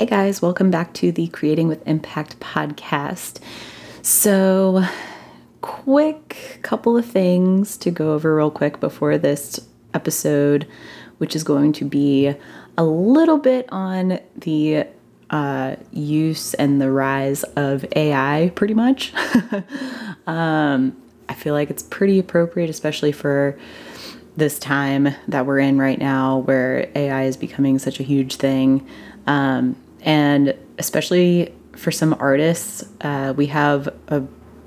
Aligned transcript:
Hey 0.00 0.06
guys, 0.06 0.40
welcome 0.40 0.70
back 0.70 0.94
to 0.94 1.12
the 1.12 1.28
Creating 1.28 1.68
with 1.68 1.86
Impact 1.86 2.40
podcast. 2.40 3.38
So, 4.00 4.82
quick 5.60 6.58
couple 6.62 6.96
of 6.96 7.04
things 7.04 7.76
to 7.76 7.90
go 7.90 8.14
over 8.14 8.34
real 8.34 8.50
quick 8.50 8.80
before 8.80 9.18
this 9.18 9.60
episode, 9.92 10.66
which 11.18 11.36
is 11.36 11.44
going 11.44 11.74
to 11.74 11.84
be 11.84 12.34
a 12.78 12.82
little 12.82 13.36
bit 13.36 13.68
on 13.70 14.20
the 14.36 14.86
uh, 15.28 15.76
use 15.92 16.54
and 16.54 16.80
the 16.80 16.90
rise 16.90 17.42
of 17.56 17.84
AI, 17.94 18.52
pretty 18.54 18.72
much. 18.72 19.12
um, 20.26 20.96
I 21.28 21.34
feel 21.34 21.52
like 21.52 21.68
it's 21.68 21.82
pretty 21.82 22.18
appropriate, 22.18 22.70
especially 22.70 23.12
for 23.12 23.58
this 24.34 24.58
time 24.58 25.14
that 25.28 25.44
we're 25.44 25.58
in 25.58 25.78
right 25.78 25.98
now 25.98 26.38
where 26.38 26.88
AI 26.94 27.24
is 27.24 27.36
becoming 27.36 27.78
such 27.78 28.00
a 28.00 28.02
huge 28.02 28.36
thing. 28.36 28.88
Um, 29.26 29.76
and 30.02 30.54
especially 30.78 31.54
for 31.76 31.90
some 31.90 32.16
artists, 32.18 32.84
uh, 33.02 33.32
we 33.36 33.46
have 33.46 33.88
a 34.08 34.22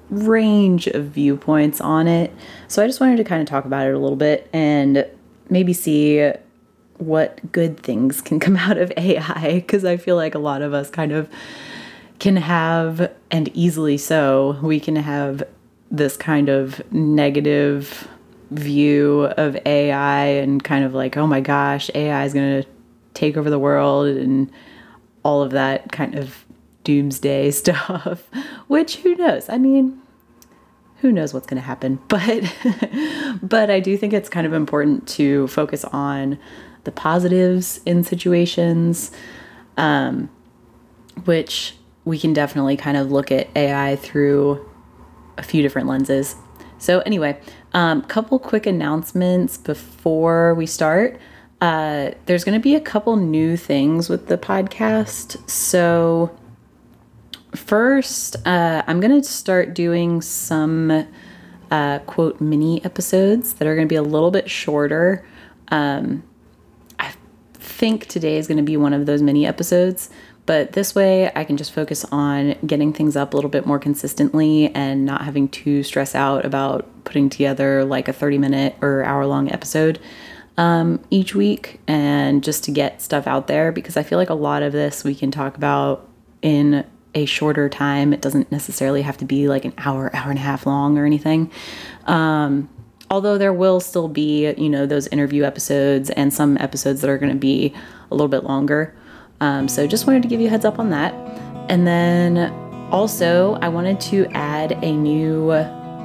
range 0.10 0.88
of 0.88 1.06
viewpoints 1.08 1.82
on 1.82 2.08
it. 2.08 2.32
So 2.68 2.84
I 2.84 2.88
just 2.88 3.00
wanted 3.00 3.18
to 3.18 3.24
kind 3.24 3.42
of 3.42 3.48
talk 3.48 3.66
about 3.66 3.88
it 3.88 3.94
a 3.94 4.00
little 4.00 4.16
bit 4.16 4.50
and 4.54 5.06
maybe 5.50 5.74
see 5.74 6.32
what 6.98 7.52
good 7.52 7.80
things 7.80 8.22
can 8.22 8.40
come 8.46 8.56
out 8.56 8.78
of 8.78 8.92
AI 8.98 9.56
because 9.56 9.86
I 9.86 9.98
feel 9.98 10.16
like 10.16 10.36
a 10.36 10.40
lot 10.40 10.62
of 10.62 10.74
us 10.74 10.90
kind 10.90 11.12
of 11.12 11.30
can 12.20 12.38
have, 12.38 13.12
and 13.32 13.50
easily 13.54 13.98
so, 13.98 14.58
we 14.62 14.80
can 14.80 14.96
have 14.96 15.44
this 15.92 16.16
kind 16.16 16.48
of 16.48 16.82
negative 16.92 18.08
view 18.52 19.26
of 19.38 19.58
AI 19.66 20.26
and 20.26 20.64
kind 20.64 20.86
of 20.86 20.94
like, 20.94 21.18
oh 21.18 21.28
my 21.28 21.42
gosh, 21.42 21.90
AI 21.94 22.24
is 22.24 22.34
going 22.34 22.62
to 22.62 22.70
take 23.14 23.36
over 23.36 23.50
the 23.50 23.60
world 23.60 24.08
and 24.08 24.50
all 25.24 25.42
of 25.42 25.52
that 25.52 25.92
kind 25.92 26.16
of 26.16 26.46
doomsday 26.84 27.52
stuff, 27.52 28.30
which 28.68 28.98
who 28.98 29.16
knows? 29.16 29.50
I 29.50 29.58
mean, 29.58 30.02
who 30.98 31.12
knows 31.12 31.34
what's 31.34 31.48
going 31.48 31.62
to 31.62 31.66
happen, 31.66 32.00
but 32.08 32.54
but 33.42 33.70
I 33.70 33.80
do 33.80 33.98
think 33.98 34.14
it's 34.14 34.30
kind 34.30 34.48
of 34.48 34.54
important 34.54 35.08
to 35.10 35.48
focus 35.48 35.86
on 35.86 36.38
the 36.84 36.92
positives 36.92 37.80
in 37.86 38.04
situations 38.04 39.12
um, 39.78 40.30
which 41.26 41.76
we 42.06 42.20
can 42.20 42.34
definitely 42.34 42.78
kind 42.78 42.98
of 42.98 43.12
look 43.12 43.32
at 43.32 43.48
AI 43.56 43.96
through 43.96 44.70
a 45.38 45.44
few 45.44 45.62
different 45.62 45.88
lenses. 45.88 46.36
So 46.78 47.00
anyway, 47.02 47.40
a 47.74 47.78
um, 47.78 48.02
couple 48.04 48.40
quick 48.40 48.66
announcements 48.66 49.58
before 49.58 50.54
we 50.54 50.66
start. 50.66 51.20
Uh, 51.64 52.12
there's 52.26 52.44
going 52.44 52.60
to 52.60 52.62
be 52.62 52.76
a 52.76 52.80
couple 52.82 53.16
new 53.16 53.56
things 53.56 54.10
with 54.10 54.28
the 54.28 54.38
podcast. 54.38 55.50
So, 55.50 56.38
first, 57.56 58.36
uh, 58.46 58.84
I'm 58.86 59.00
going 59.00 59.22
to 59.22 59.26
start 59.26 59.74
doing 59.74 60.22
some 60.22 61.08
uh, 61.72 62.00
quote 62.00 62.42
mini 62.42 62.84
episodes 62.84 63.54
that 63.54 63.66
are 63.66 63.76
going 63.76 63.88
to 63.88 63.90
be 63.90 63.96
a 63.96 64.04
little 64.04 64.30
bit 64.30 64.52
shorter. 64.52 65.26
Um, 65.70 66.24
I 67.00 67.14
think 67.54 68.08
today 68.08 68.36
is 68.36 68.46
going 68.46 68.58
to 68.58 68.64
be 68.64 68.76
one 68.76 68.92
of 68.92 69.06
those 69.06 69.22
mini 69.22 69.48
episodes, 69.48 70.10
but 70.46 70.74
this 70.74 70.94
way 70.94 71.32
I 71.34 71.46
can 71.46 71.56
just 71.56 71.72
focus 71.72 72.04
on 72.12 72.56
getting 72.68 72.92
things 72.92 73.16
up 73.16 73.34
a 73.34 73.38
little 73.38 73.50
bit 73.50 73.66
more 73.66 73.80
consistently 73.80 74.68
and 74.76 75.06
not 75.06 75.22
having 75.22 75.48
to 75.48 75.82
stress 75.82 76.14
out 76.14 76.44
about 76.44 76.90
putting 77.06 77.30
together 77.30 77.86
like 77.86 78.10
a 78.10 78.14
30 78.14 78.38
minute 78.38 78.76
or 78.82 79.06
hour 79.06 79.26
long 79.26 79.50
episode 79.50 80.02
um, 80.58 81.04
each 81.10 81.34
week 81.34 81.80
and 81.88 82.44
just 82.44 82.64
to 82.66 82.72
get 82.72 83.02
stuff 83.02 83.28
out 83.28 83.48
there 83.48 83.72
because 83.72 83.98
I 83.98 84.04
feel 84.04 84.18
like 84.18 84.30
a 84.30 84.36
lot 84.36 84.64
of 84.64 84.72
this 84.72 85.04
we 85.04 85.16
can 85.16 85.32
talk 85.32 85.58
about 85.58 86.08
in 86.42 86.86
a 87.16 87.26
shorter 87.26 87.70
time. 87.70 88.14
It 88.14 88.22
doesn't 88.22 88.52
necessarily 88.52 89.02
have 89.02 89.18
to 89.18 89.26
be 89.26 89.48
like 89.48 89.66
an 89.66 89.74
hour, 89.78 90.16
hour 90.16 90.30
and 90.30 90.40
a 90.40 90.42
half 90.42 90.66
long 90.66 90.98
or 90.98 91.06
anything. 91.06 91.52
Um, 92.06 92.70
although 93.10 93.38
there 93.38 93.54
will 93.54 93.80
still 93.80 94.08
be, 94.08 94.54
you 94.54 94.70
know, 94.70 94.86
those 94.86 95.08
interview 95.08 95.44
episodes 95.44 96.10
and 96.12 96.34
some 96.34 96.58
episodes 96.58 97.02
that 97.02 97.10
are 97.10 97.18
going 97.18 97.32
to 97.32 97.38
be 97.38 97.74
a 98.10 98.14
little 98.16 98.28
bit 98.28 98.44
longer. 98.44 98.96
Um, 99.42 99.68
so 99.68 99.86
just 99.88 100.08
wanted 100.08 100.22
to 100.24 100.28
give 100.28 100.40
you 100.40 100.48
a 100.48 100.50
heads 100.50 100.66
up 100.66 100.80
on 100.80 100.90
that. 100.92 101.14
And 101.70 101.88
then 101.88 102.52
also, 102.92 103.56
I 103.56 103.70
wanted 103.70 104.00
to 104.02 104.26
add 104.32 104.74
a 104.84 104.92
new 104.92 105.52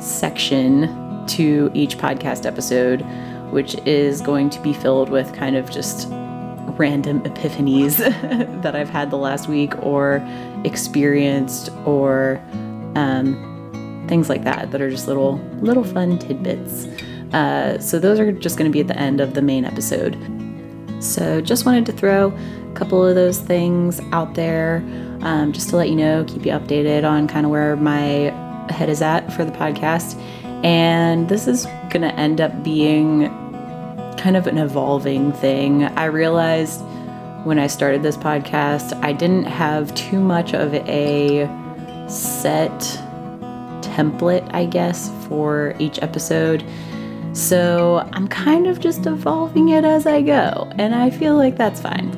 section 0.01 1.27
to 1.27 1.71
each 1.75 1.99
podcast 1.99 2.47
episode 2.47 3.05
which 3.51 3.75
is 3.87 4.21
going 4.21 4.51
to 4.51 4.61
be 4.61 4.73
filled 4.73 5.09
with 5.09 5.33
kind 5.35 5.57
of 5.57 5.71
just 5.71 6.09
random 6.79 7.21
epiphanies 7.23 7.97
that 8.63 8.77
I've 8.77 8.91
had 8.91 9.11
the 9.11 9.17
last 9.17 9.49
week 9.49 9.73
or 9.85 10.27
experienced 10.65 11.71
or 11.85 12.41
um, 12.95 14.07
things 14.09 14.29
like 14.29 14.45
that 14.45 14.71
that 14.71 14.81
are 14.81 14.91
just 14.91 15.07
little 15.07 15.39
little 15.61 15.85
fun 15.85 16.19
tidbits. 16.19 16.87
Uh, 17.33 17.79
so 17.79 17.99
those 17.99 18.19
are 18.19 18.33
just 18.33 18.57
going 18.57 18.71
to 18.71 18.73
be 18.73 18.81
at 18.81 18.89
the 18.89 18.99
end 18.99 19.21
of 19.21 19.35
the 19.35 19.43
main 19.43 19.65
episode. 19.65 20.17
So 21.01 21.41
just 21.41 21.67
wanted 21.67 21.87
to 21.87 21.93
throw 21.93 22.29
a 22.29 22.75
couple 22.75 23.05
of 23.05 23.15
those 23.15 23.39
things 23.39 24.01
out 24.13 24.35
there 24.35 24.83
um, 25.21 25.53
just 25.53 25.69
to 25.71 25.77
let 25.77 25.89
you 25.89 25.97
know, 25.97 26.25
keep 26.25 26.47
you 26.47 26.53
updated 26.53 27.09
on 27.09 27.29
kind 27.29 27.45
of 27.45 27.51
where 27.51 27.77
my 27.77 28.35
head 28.71 28.89
is 28.89 29.03
at 29.03 29.33
for 29.33 29.45
the 29.45 29.53
podcast. 29.53 30.21
And 30.65 31.29
this 31.29 31.47
is 31.47 31.67
going 31.91 32.03
to 32.03 32.15
end 32.15 32.41
up 32.41 32.63
being 32.63 33.29
kind 34.19 34.37
of 34.37 34.47
an 34.47 34.59
evolving 34.59 35.33
thing. 35.33 35.85
I 35.85 36.07
realized 36.07 36.83
when 37.45 37.59
I 37.59 37.67
started 37.67 38.03
this 38.03 38.17
podcast, 38.17 38.93
I 39.03 39.13
didn't 39.13 39.45
have 39.45 39.95
too 39.95 40.19
much 40.19 40.55
of 40.55 40.75
a 40.75 41.47
set 42.09 42.71
template, 43.81 44.49
I 44.53 44.67
guess, 44.67 45.11
for 45.29 45.75
each 45.79 46.03
episode. 46.03 46.65
So 47.33 48.09
I'm 48.13 48.27
kind 48.29 48.67
of 48.67 48.81
just 48.81 49.07
evolving 49.07 49.69
it 49.69 49.85
as 49.85 50.07
I 50.07 50.23
go, 50.23 50.71
and 50.77 50.95
I 50.95 51.11
feel 51.11 51.37
like 51.37 51.57
that's 51.57 51.81
fine. 51.81 52.11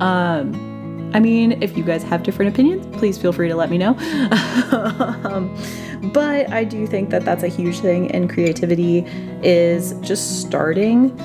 um, 0.00 1.10
I 1.12 1.18
mean, 1.18 1.60
if 1.62 1.76
you 1.76 1.82
guys 1.82 2.02
have 2.04 2.22
different 2.22 2.54
opinions, 2.54 2.86
please 2.96 3.18
feel 3.18 3.32
free 3.32 3.48
to 3.48 3.56
let 3.56 3.68
me 3.68 3.78
know. 3.78 3.96
um, 5.24 5.56
but 6.02 6.50
I 6.52 6.64
do 6.64 6.86
think 6.86 7.10
that 7.10 7.24
that's 7.24 7.42
a 7.42 7.48
huge 7.48 7.80
thing 7.80 8.10
in 8.10 8.28
creativity 8.28 9.04
is 9.42 9.92
just 10.00 10.40
starting. 10.40 11.18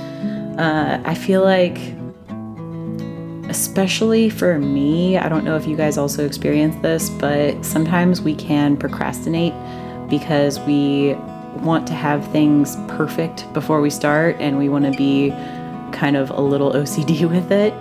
Uh, 0.58 1.02
I 1.06 1.16
feel 1.16 1.44
like, 1.44 1.80
especially 3.50 4.30
for 4.30 4.60
me, 4.60 5.18
I 5.18 5.30
don't 5.30 5.46
know 5.46 5.56
if 5.56 5.66
you 5.66 5.76
guys 5.76 5.98
also 5.98 6.26
experience 6.26 6.76
this, 6.82 7.10
but 7.10 7.64
sometimes 7.64 8.22
we 8.22 8.36
can 8.36 8.76
procrastinate 8.76 9.54
because 10.10 10.60
we 10.62 11.14
want 11.62 11.88
to 11.88 11.94
have 11.94 12.30
things 12.32 12.76
perfect 12.88 13.52
before 13.54 13.82
we 13.82 13.90
start 13.90 14.36
and 14.40 14.58
we 14.58 14.70
want 14.70 14.86
to 14.86 14.92
be 14.92 15.32
kind 15.92 16.18
of 16.18 16.30
a 16.32 16.42
little 16.42 16.72
OCD 16.74 17.30
with 17.30 17.52
it. 17.52 17.74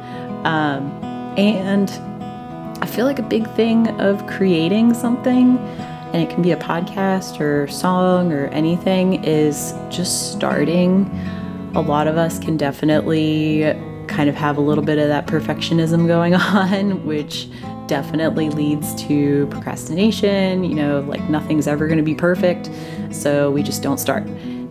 Um, 0.47 0.91
and 1.37 1.91
I 2.83 2.87
feel 2.87 3.07
like 3.07 3.19
a 3.19 3.23
big 3.23 3.49
thing 3.51 3.89
of 4.01 4.27
creating 4.27 4.95
something, 4.95 5.59
and 6.15 6.23
it 6.23 6.31
can 6.31 6.43
be 6.43 6.53
a 6.53 6.57
podcast 6.57 7.41
or 7.41 7.67
song 7.67 8.33
or 8.33 8.47
anything, 8.47 9.25
is 9.25 9.75
just 9.91 10.31
starting. 10.31 11.11
A 11.75 11.81
lot 11.81 12.07
of 12.07 12.17
us 12.17 12.39
can 12.39 12.57
definitely 12.57 13.65
kind 14.07 14.29
of 14.29 14.37
have 14.37 14.57
a 14.57 14.61
little 14.61 14.85
bit 14.85 14.97
of 14.99 15.09
that 15.09 15.27
perfectionism 15.27 16.07
going 16.07 16.35
on, 16.37 17.05
which 17.05 17.49
definitely 17.89 18.49
leads 18.49 18.95
to 19.07 19.49
procrastination. 19.49 20.63
You 20.63 20.77
know, 20.77 21.01
like 21.01 21.29
nothing's 21.29 21.67
ever 21.67 21.89
going 21.89 21.99
to 21.99 22.05
be 22.05 22.15
perfect, 22.15 22.71
so 23.11 23.51
we 23.51 23.65
just 23.65 23.83
don't 23.83 23.99
start. 23.99 24.23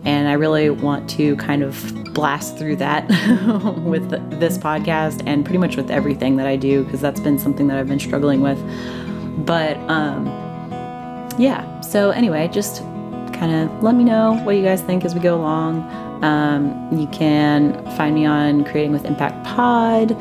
And 0.06 0.28
I 0.28 0.32
really 0.32 0.70
want 0.70 1.10
to 1.10 1.36
kind 1.36 1.62
of 1.62 1.92
blast 2.14 2.56
through 2.56 2.76
that 2.76 3.06
with 3.84 4.08
this 4.40 4.56
podcast 4.56 5.22
and 5.26 5.44
pretty 5.44 5.58
much 5.58 5.76
with 5.76 5.90
everything 5.90 6.36
that 6.36 6.46
I 6.46 6.56
do 6.56 6.84
because 6.84 7.02
that's 7.02 7.20
been 7.20 7.38
something 7.38 7.66
that 7.66 7.76
I've 7.76 7.88
been 7.88 8.00
struggling 8.00 8.40
with. 8.40 8.58
But 9.44 9.76
um, 9.90 10.44
yeah, 11.38 11.80
so 11.80 12.10
anyway, 12.10 12.48
just 12.48 12.82
kind 13.32 13.52
of 13.52 13.82
let 13.82 13.94
me 13.94 14.04
know 14.04 14.34
what 14.44 14.56
you 14.56 14.62
guys 14.62 14.80
think 14.80 15.04
as 15.04 15.14
we 15.14 15.20
go 15.20 15.36
along. 15.36 15.82
Um, 16.22 16.88
you 16.92 17.06
can 17.08 17.74
find 17.96 18.14
me 18.14 18.24
on 18.24 18.64
Creating 18.64 18.92
with 18.92 19.04
Impact 19.04 19.44
Pod. 19.44 20.12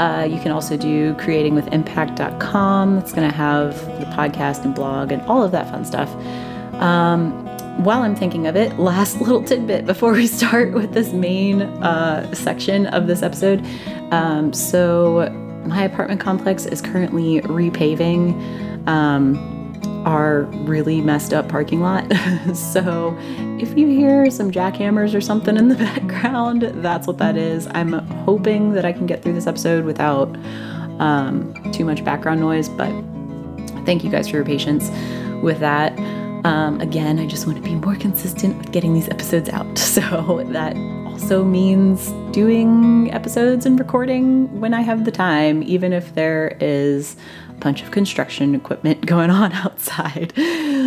Uh, 0.00 0.28
you 0.30 0.38
can 0.40 0.52
also 0.52 0.76
do 0.76 1.14
creatingwithimpact.com. 1.14 2.94
That's 2.94 3.12
going 3.12 3.28
to 3.28 3.34
have 3.34 3.74
the 3.98 4.06
podcast 4.06 4.64
and 4.64 4.74
blog 4.74 5.10
and 5.10 5.20
all 5.22 5.42
of 5.42 5.50
that 5.52 5.68
fun 5.70 5.84
stuff. 5.84 6.08
Um, 6.80 7.44
while 7.82 8.02
I'm 8.02 8.14
thinking 8.14 8.46
of 8.46 8.56
it, 8.56 8.78
last 8.78 9.20
little 9.20 9.42
tidbit 9.42 9.86
before 9.86 10.12
we 10.12 10.26
start 10.26 10.72
with 10.72 10.92
this 10.92 11.12
main 11.12 11.62
uh, 11.62 12.32
section 12.34 12.86
of 12.86 13.06
this 13.06 13.22
episode. 13.22 13.66
Um, 14.12 14.52
so, 14.52 15.28
my 15.66 15.82
apartment 15.82 16.20
complex 16.20 16.64
is 16.64 16.80
currently 16.80 17.40
repaving 17.42 18.86
um, 18.86 19.57
our 20.04 20.42
really 20.64 21.00
messed 21.00 21.32
up 21.32 21.48
parking 21.48 21.80
lot. 21.80 22.04
so, 22.54 23.16
if 23.60 23.76
you 23.76 23.88
hear 23.88 24.30
some 24.30 24.50
jackhammers 24.50 25.14
or 25.14 25.20
something 25.20 25.56
in 25.56 25.68
the 25.68 25.74
background, 25.76 26.62
that's 26.76 27.06
what 27.06 27.18
that 27.18 27.36
is. 27.36 27.66
I'm 27.68 27.92
hoping 28.24 28.72
that 28.72 28.84
I 28.84 28.92
can 28.92 29.06
get 29.06 29.22
through 29.22 29.34
this 29.34 29.46
episode 29.46 29.84
without 29.84 30.34
um, 31.00 31.54
too 31.72 31.84
much 31.84 32.04
background 32.04 32.40
noise, 32.40 32.68
but 32.68 32.90
thank 33.84 34.04
you 34.04 34.10
guys 34.10 34.28
for 34.28 34.36
your 34.36 34.44
patience 34.44 34.90
with 35.42 35.60
that. 35.60 35.98
Um, 36.44 36.80
again, 36.80 37.18
I 37.18 37.26
just 37.26 37.46
want 37.46 37.58
to 37.58 37.64
be 37.64 37.74
more 37.74 37.96
consistent 37.96 38.56
with 38.58 38.70
getting 38.72 38.94
these 38.94 39.08
episodes 39.08 39.48
out. 39.48 39.66
So 39.98 40.44
that 40.52 40.76
also 41.06 41.44
means 41.44 42.12
doing 42.32 43.10
episodes 43.12 43.66
and 43.66 43.78
recording 43.78 44.60
when 44.60 44.72
I 44.72 44.80
have 44.82 45.04
the 45.04 45.10
time, 45.10 45.62
even 45.64 45.92
if 45.92 46.14
there 46.14 46.56
is 46.60 47.16
bunch 47.60 47.82
of 47.82 47.90
construction 47.90 48.54
equipment 48.54 49.04
going 49.06 49.30
on 49.30 49.52
outside. 49.52 50.32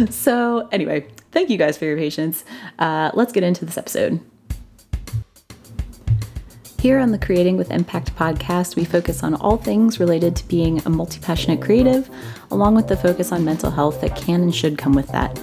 So, 0.09 0.68
anyway, 0.71 1.07
thank 1.31 1.50
you 1.50 1.57
guys 1.57 1.77
for 1.77 1.85
your 1.85 1.97
patience. 1.97 2.44
Uh, 2.79 3.12
let's 3.13 3.31
get 3.31 3.44
into 3.44 3.65
this 3.65 3.77
episode. 3.77 4.19
Here 6.81 6.97
on 6.97 7.12
the 7.12 7.19
Creating 7.19 7.57
with 7.57 7.69
Impact 7.69 8.15
podcast, 8.15 8.75
we 8.75 8.85
focus 8.85 9.21
on 9.21 9.35
all 9.35 9.57
things 9.57 10.00
related 10.00 10.35
to 10.38 10.47
being 10.47 10.81
a 10.85 10.89
multi 10.89 11.19
passionate 11.19 11.62
creative, 11.62 12.09
along 12.50 12.74
with 12.74 12.88
the 12.88 12.97
focus 12.97 13.31
on 13.31 13.45
mental 13.45 13.69
health 13.69 14.01
that 14.01 14.15
can 14.15 14.41
and 14.41 14.56
should 14.56 14.79
come 14.79 14.94
with 14.94 15.07
that. 15.09 15.39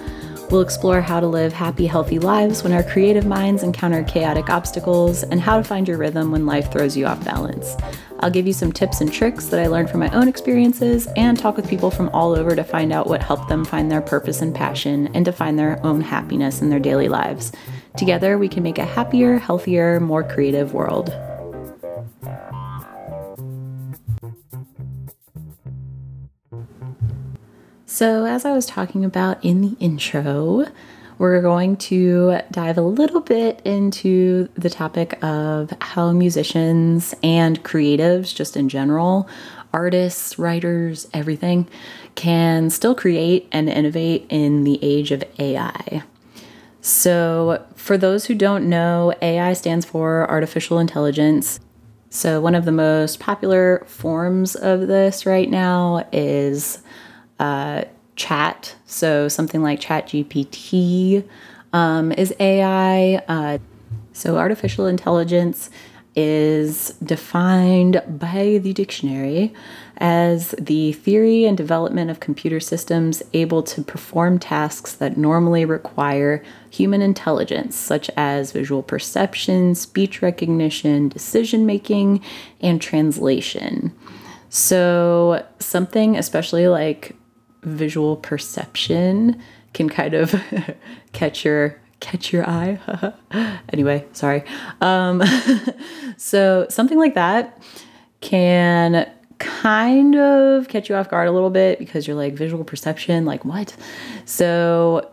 We'll 0.51 0.63
explore 0.63 1.03
how 1.03 1.21
to 1.21 1.27
live 1.27 1.53
happy, 1.53 1.87
healthy 1.87 2.19
lives 2.19 2.63
when 2.63 2.73
our 2.73 2.83
creative 2.83 3.27
minds 3.27 3.63
encounter 3.63 4.03
chaotic 4.05 4.49
obstacles 4.49 5.23
and 5.23 5.43
how 5.43 5.59
to 5.59 5.65
find 5.65 5.87
your 5.87 5.99
rhythm 5.99 6.31
when 6.31 6.47
life 6.47 6.73
throws 6.73 6.97
you 6.97 7.05
off 7.05 7.23
balance. 7.23 7.77
I'll 8.21 8.31
give 8.31 8.47
you 8.47 8.55
some 8.55 8.73
tips 8.73 9.03
and 9.03 9.13
tricks 9.13 9.47
that 9.47 9.61
I 9.61 9.67
learned 9.67 9.91
from 9.91 10.01
my 10.01 10.11
own 10.15 10.27
experiences 10.27 11.07
and 11.17 11.39
talk 11.39 11.57
with 11.57 11.69
people 11.69 11.91
from 11.91 12.09
all 12.15 12.35
over 12.35 12.57
to 12.57 12.65
find 12.65 12.95
out 12.95 13.09
what 13.09 13.23
helped 13.23 13.51
them 13.51 13.63
find 13.63 13.91
their 13.91 14.01
purpose 14.01 14.41
and 14.41 14.55
passion 14.55 15.15
and 15.15 15.27
to 15.27 15.33
find 15.33 15.59
their 15.59 15.85
own 15.85 16.01
happiness 16.01 16.63
in 16.63 16.71
their 16.71 16.81
daily 16.81 17.09
lives. 17.09 17.53
Together, 17.99 18.39
we 18.39 18.49
can 18.49 18.63
make 18.63 18.79
a 18.79 18.87
happier, 18.87 19.37
healthier, 19.37 20.01
more 20.01 20.25
creative 20.25 20.73
world. 20.73 21.13
So, 27.99 28.27
as 28.27 28.45
I 28.45 28.53
was 28.53 28.65
talking 28.65 29.05
about 29.05 29.45
in 29.45 29.61
the 29.61 29.77
intro, 29.81 30.67
we're 31.19 31.43
going 31.43 31.77
to 31.79 32.39
dive 32.49 32.79
a 32.79 32.83
little 32.83 33.21
bit 33.21 33.61
into 33.65 34.49
the 34.55 34.71
topic 34.71 35.19
of 35.21 35.73
how 35.81 36.13
musicians 36.13 37.13
and 37.25 37.61
creatives, 37.65 38.33
just 38.33 38.57
in 38.57 38.69
general, 38.69 39.29
artists, 39.73 40.39
writers, 40.39 41.09
everything, 41.13 41.67
can 42.15 42.71
still 42.71 42.95
create 42.95 43.49
and 43.51 43.69
innovate 43.69 44.27
in 44.29 44.63
the 44.63 44.79
age 44.81 45.11
of 45.11 45.25
AI. 45.41 46.05
So, 46.81 47.67
for 47.75 47.99
those 47.99 48.27
who 48.27 48.37
don't 48.37 48.69
know, 48.69 49.13
AI 49.21 49.55
stands 49.55 49.85
for 49.85 50.31
artificial 50.31 50.79
intelligence. 50.79 51.59
So, 52.11 52.41
one 52.41 52.55
of 52.55 52.65
the 52.65 52.71
most 52.71 53.19
popular 53.19 53.85
forms 53.89 54.55
of 54.55 54.87
this 54.87 55.27
right 55.27 55.51
now 55.51 56.07
is 56.13 56.81
uh, 57.39 57.85
chat. 58.17 58.75
So 58.87 59.29
something 59.29 59.63
like 59.63 59.81
ChatGPT 59.81 61.25
um, 61.73 62.13
is 62.13 62.35
AI. 62.41 63.23
Uh, 63.29 63.59
so 64.13 64.37
artificial 64.37 64.87
intelligence 64.87 65.71
is 66.17 66.89
defined 67.05 68.03
by 68.09 68.59
the 68.61 68.73
dictionary 68.73 69.55
as 69.99 70.51
the 70.59 70.93
theory 70.95 71.45
and 71.45 71.57
development 71.57 72.11
of 72.11 72.19
computer 72.19 72.59
systems 72.59 73.23
able 73.33 73.63
to 73.63 73.83
perform 73.83 74.39
tasks 74.39 74.95
that 74.95 75.17
normally 75.17 75.65
require 75.65 76.43
human 76.71 77.03
intelligence, 77.03 77.77
such 77.77 78.11
as 78.17 78.51
visual 78.51 78.83
perception, 78.83 79.77
speech 79.77 80.21
recognition, 80.21 81.09
decision 81.09 81.65
making, 81.67 82.21
and 82.61 82.83
translation. 82.83 83.93
So, 84.51 85.45
something 85.61 86.17
especially 86.17 86.67
like 86.67 87.15
visual 87.69 88.17
perception 88.17 89.41
can 89.73 89.89
kind 89.89 90.15
of 90.15 90.35
catch 91.13 91.45
your 91.45 91.81
catch 92.01 92.33
your 92.33 92.49
eye. 92.49 92.79
anyway, 93.73 94.05
sorry. 94.13 94.45
Um, 94.81 95.23
so 96.17 96.67
something 96.69 96.99
like 96.99 97.15
that 97.15 97.61
can 98.21 99.11
kind 99.39 100.17
of 100.17 100.69
catch 100.69 100.89
you 100.89 100.95
off 100.95 101.09
guard 101.09 101.29
a 101.29 101.33
little 101.33 101.51
bit 101.51 101.79
because 101.79 102.07
you're 102.07 102.17
like 102.17 102.35
visual 102.35 102.65
perception, 102.65 103.25
like 103.25 103.45
what? 103.45 103.77
So 104.25 105.11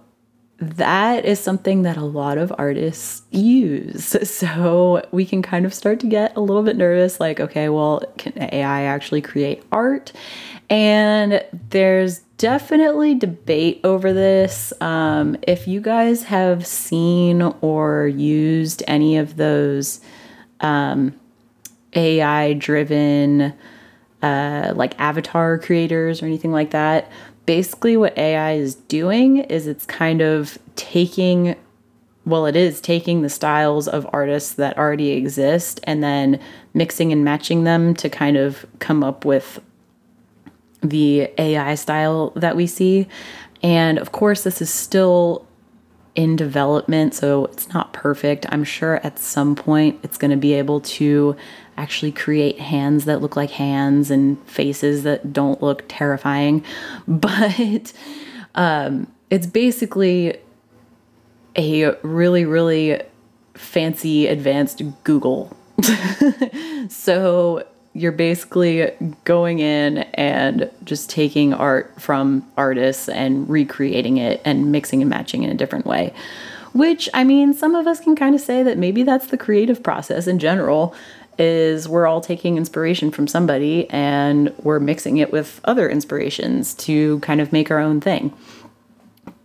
that 0.58 1.26
is 1.26 1.40
something 1.40 1.82
that 1.82 1.98
a 1.98 2.04
lot 2.04 2.38
of 2.38 2.54
artists 2.58 3.24
use. 3.32 4.16
So 4.30 5.06
we 5.12 5.26
can 5.26 5.42
kind 5.42 5.66
of 5.66 5.74
start 5.74 6.00
to 6.00 6.08
get 6.08 6.36
a 6.36 6.40
little 6.40 6.64
bit 6.64 6.78
nervous 6.78 7.20
like, 7.20 7.40
okay, 7.40 7.70
well, 7.70 8.02
can 8.18 8.34
AI 8.54 8.84
actually 8.84 9.22
create 9.22 9.64
art? 9.72 10.14
And 10.70 11.44
there's 11.70 12.22
definitely 12.38 13.16
debate 13.16 13.80
over 13.84 14.14
this. 14.14 14.74
Um, 14.82 15.38
if 15.44 15.68
you 15.68 15.82
guys 15.82 16.24
have 16.24 16.66
seen 16.66 17.42
or 17.62 18.08
used 18.08 18.84
any 18.88 19.18
of 19.18 19.38
those 19.38 20.02
um, 20.60 21.14
AI 21.94 22.54
driven, 22.54 23.54
uh, 24.22 24.74
like 24.76 25.00
avatar 25.00 25.58
creators 25.60 26.22
or 26.22 26.26
anything 26.26 26.52
like 26.52 26.72
that, 26.72 27.12
basically 27.46 27.96
what 27.96 28.18
AI 28.18 28.54
is 28.54 28.76
doing 28.76 29.38
is 29.38 29.68
it's 29.68 29.86
kind 29.86 30.22
of 30.22 30.58
taking 30.76 31.56
well, 32.28 32.48
it 32.48 32.56
is 32.56 32.82
taking 32.82 33.22
the 33.22 33.30
styles 33.30 33.88
of 33.88 34.08
artists 34.12 34.56
that 34.56 34.76
already 34.80 35.12
exist 35.12 35.80
and 35.84 36.04
then 36.04 36.40
mixing 36.74 37.12
and 37.12 37.24
matching 37.24 37.66
them 37.66 37.94
to 37.94 38.10
kind 38.10 38.36
of 38.36 38.66
come 38.80 39.04
up 39.04 39.26
with 39.26 39.60
the 40.90 41.30
AI 41.38 41.76
style 41.76 42.32
that 42.36 42.56
we 42.56 42.68
see. 42.68 43.08
And 43.64 43.98
of 43.98 44.12
course, 44.12 44.44
this 44.44 44.62
is 44.62 44.70
still 44.70 45.46
in 46.16 46.36
development, 46.36 47.14
so 47.14 47.46
it's 47.46 47.74
not 47.74 47.92
perfect. 47.92 48.46
I'm 48.50 48.64
sure 48.64 48.98
at 49.06 49.20
some 49.20 49.56
point 49.56 50.00
it's 50.04 50.18
going 50.18 50.32
to 50.32 50.38
be 50.38 50.54
able 50.54 50.80
to 50.82 51.36
actually 51.78 52.12
create 52.12 52.60
hands 52.60 53.06
that 53.06 53.22
look 53.22 53.36
like 53.36 53.50
hands 53.52 54.10
and 54.10 54.42
faces 54.48 55.04
that 55.04 55.34
don't 55.34 55.62
look 55.62 55.84
terrifying. 55.88 56.64
But 57.08 57.92
um, 58.56 59.12
it's 59.30 59.48
basically 59.48 60.38
a 61.58 61.92
really, 62.02 62.46
really 62.46 63.02
fancy 63.54 64.28
advanced 64.28 64.82
Google. 65.04 65.56
so 66.90 67.66
you're 67.96 68.12
basically 68.12 68.92
going 69.24 69.60
in 69.60 70.00
and 70.16 70.70
just 70.84 71.10
taking 71.10 71.54
art 71.54 71.94
from 72.00 72.46
artists 72.58 73.08
and 73.08 73.50
recreating 73.50 74.18
it 74.18 74.42
and 74.44 74.70
mixing 74.70 75.02
and 75.02 75.10
matching 75.10 75.44
in 75.44 75.50
a 75.50 75.56
different 75.56 75.86
way. 75.86 76.14
Which, 76.74 77.08
I 77.14 77.24
mean, 77.24 77.54
some 77.54 77.74
of 77.74 77.88
us 77.88 78.02
can 78.02 78.18
kind 78.18 78.36
of 78.36 78.42
say 78.42 78.62
that 78.64 78.78
maybe 78.78 79.04
that's 79.04 79.28
the 79.28 79.38
creative 79.38 79.82
process 79.82 80.28
in 80.28 80.40
general 80.40 80.94
is 81.38 81.88
we're 81.88 82.06
all 82.06 82.20
taking 82.20 82.58
inspiration 82.58 83.12
from 83.12 83.28
somebody 83.28 83.90
and 83.90 84.54
we're 84.62 84.80
mixing 84.80 85.18
it 85.18 85.32
with 85.32 85.62
other 85.64 85.90
inspirations 85.90 86.74
to 86.74 87.20
kind 87.20 87.40
of 87.40 87.54
make 87.54 87.72
our 87.72 87.80
own 87.80 88.02
thing. 88.02 88.34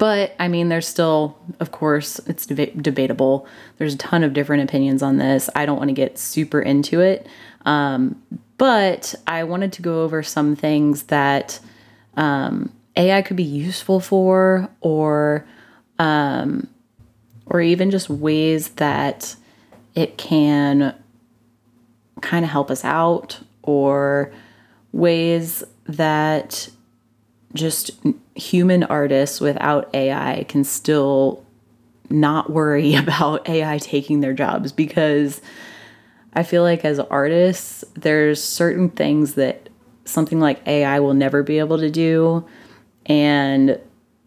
But 0.00 0.34
I 0.38 0.48
mean, 0.48 0.70
there's 0.70 0.88
still, 0.88 1.38
of 1.60 1.72
course, 1.72 2.20
it's 2.20 2.46
deb- 2.46 2.82
debatable. 2.82 3.46
There's 3.76 3.92
a 3.92 3.98
ton 3.98 4.24
of 4.24 4.32
different 4.32 4.62
opinions 4.62 5.02
on 5.02 5.18
this. 5.18 5.50
I 5.54 5.66
don't 5.66 5.76
want 5.76 5.88
to 5.88 5.94
get 5.94 6.16
super 6.16 6.58
into 6.58 7.02
it. 7.02 7.26
Um, 7.66 8.22
but 8.56 9.14
I 9.26 9.44
wanted 9.44 9.74
to 9.74 9.82
go 9.82 10.02
over 10.02 10.22
some 10.22 10.56
things 10.56 11.02
that 11.04 11.60
um, 12.16 12.72
AI 12.96 13.20
could 13.20 13.36
be 13.36 13.42
useful 13.42 14.00
for, 14.00 14.70
or 14.80 15.46
um, 15.98 16.66
or 17.44 17.60
even 17.60 17.90
just 17.90 18.08
ways 18.08 18.70
that 18.70 19.36
it 19.94 20.16
can 20.16 20.94
kind 22.22 22.42
of 22.42 22.50
help 22.50 22.70
us 22.70 22.86
out, 22.86 23.38
or 23.62 24.32
ways 24.92 25.62
that 25.84 26.70
just 27.54 27.90
human 28.34 28.84
artists 28.84 29.40
without 29.40 29.92
AI 29.94 30.44
can 30.48 30.64
still 30.64 31.44
not 32.08 32.50
worry 32.50 32.94
about 32.96 33.48
AI 33.48 33.78
taking 33.78 34.20
their 34.20 34.32
jobs 34.32 34.72
because 34.72 35.40
I 36.32 36.42
feel 36.42 36.62
like 36.62 36.84
as 36.84 36.98
artists, 37.00 37.84
there's 37.94 38.42
certain 38.42 38.88
things 38.88 39.34
that 39.34 39.68
something 40.04 40.40
like 40.40 40.66
AI 40.66 41.00
will 41.00 41.14
never 41.14 41.42
be 41.42 41.58
able 41.58 41.78
to 41.78 41.90
do. 41.90 42.44
And 43.06 43.80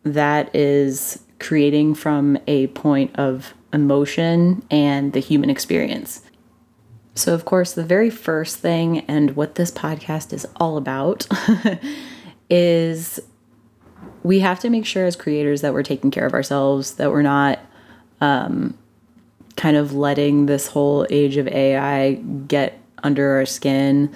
that 0.03 0.53
is 0.55 1.23
creating 1.39 1.95
from 1.95 2.37
a 2.47 2.67
point 2.67 3.15
of 3.15 3.53
emotion 3.71 4.63
and 4.69 5.13
the 5.13 5.19
human 5.19 5.49
experience. 5.49 6.21
So, 7.15 7.33
of 7.33 7.45
course, 7.45 7.73
the 7.73 7.83
very 7.83 8.09
first 8.09 8.57
thing, 8.57 8.99
and 9.01 9.35
what 9.35 9.55
this 9.55 9.71
podcast 9.71 10.33
is 10.33 10.47
all 10.55 10.77
about, 10.77 11.27
is 12.53 13.19
we 14.21 14.39
have 14.39 14.59
to 14.59 14.69
make 14.69 14.85
sure 14.85 15.05
as 15.05 15.15
creators 15.15 15.61
that 15.61 15.73
we're 15.73 15.83
taking 15.83 16.11
care 16.11 16.25
of 16.27 16.33
ourselves, 16.33 16.95
that 16.95 17.09
we're 17.09 17.23
not 17.23 17.59
um, 18.21 18.77
kind 19.55 19.75
of 19.75 19.93
letting 19.93 20.45
this 20.45 20.67
whole 20.67 21.07
age 21.09 21.37
of 21.37 21.47
AI 21.47 22.13
get 22.47 22.79
under 23.03 23.37
our 23.37 23.45
skin 23.45 24.13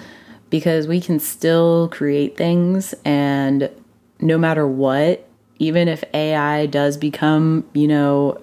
because 0.52 0.88
we 0.88 1.02
can 1.02 1.20
still 1.20 1.90
create 1.90 2.38
things 2.38 2.94
and 3.04 3.72
no 4.20 4.38
matter 4.38 4.68
what, 4.68 5.28
even 5.58 5.88
if 5.88 6.04
AI 6.14 6.68
does 6.68 6.96
become, 6.96 7.66
you 7.74 7.88
know, 7.88 8.40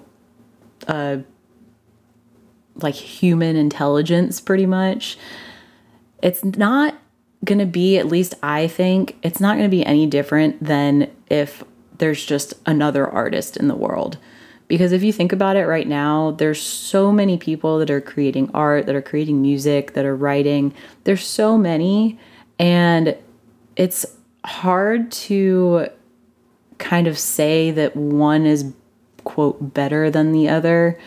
like 2.75 2.95
human 2.95 3.55
intelligence 3.55 4.41
pretty 4.41 4.65
much, 4.65 5.17
it's 6.21 6.43
not 6.43 6.95
going 7.45 7.59
to 7.59 7.65
be, 7.65 7.97
at 7.97 8.07
least 8.07 8.33
I 8.43 8.67
think, 8.67 9.17
it's 9.23 9.39
not 9.39 9.57
going 9.57 9.69
to 9.69 9.75
be 9.75 9.85
any 9.85 10.05
different 10.07 10.63
than 10.63 11.09
if 11.29 11.63
there's 11.97 12.25
just 12.25 12.53
another 12.65 13.07
artist 13.07 13.55
in 13.55 13.67
the 13.67 13.75
world. 13.75 14.17
Because 14.67 14.91
if 14.91 15.03
you 15.03 15.13
think 15.13 15.31
about 15.31 15.55
it 15.55 15.65
right 15.65 15.87
now, 15.87 16.31
there's 16.31 16.61
so 16.61 17.11
many 17.11 17.37
people 17.37 17.77
that 17.79 17.91
are 17.91 18.01
creating 18.01 18.49
art, 18.53 18.87
that 18.87 18.95
are 18.95 19.01
creating 19.01 19.41
music, 19.41 19.93
that 19.93 20.05
are 20.05 20.15
writing. 20.15 20.73
There's 21.03 21.25
so 21.25 21.57
many. 21.57 22.19
And 22.57 23.15
it's 23.75 24.05
hard 24.43 25.11
to 25.11 25.87
kind 26.79 27.07
of 27.07 27.17
say 27.19 27.71
that 27.71 27.95
one 27.95 28.45
is, 28.45 28.73
quote, 29.23 29.73
better 29.73 30.09
than 30.09 30.31
the 30.31 30.49
other. 30.49 30.99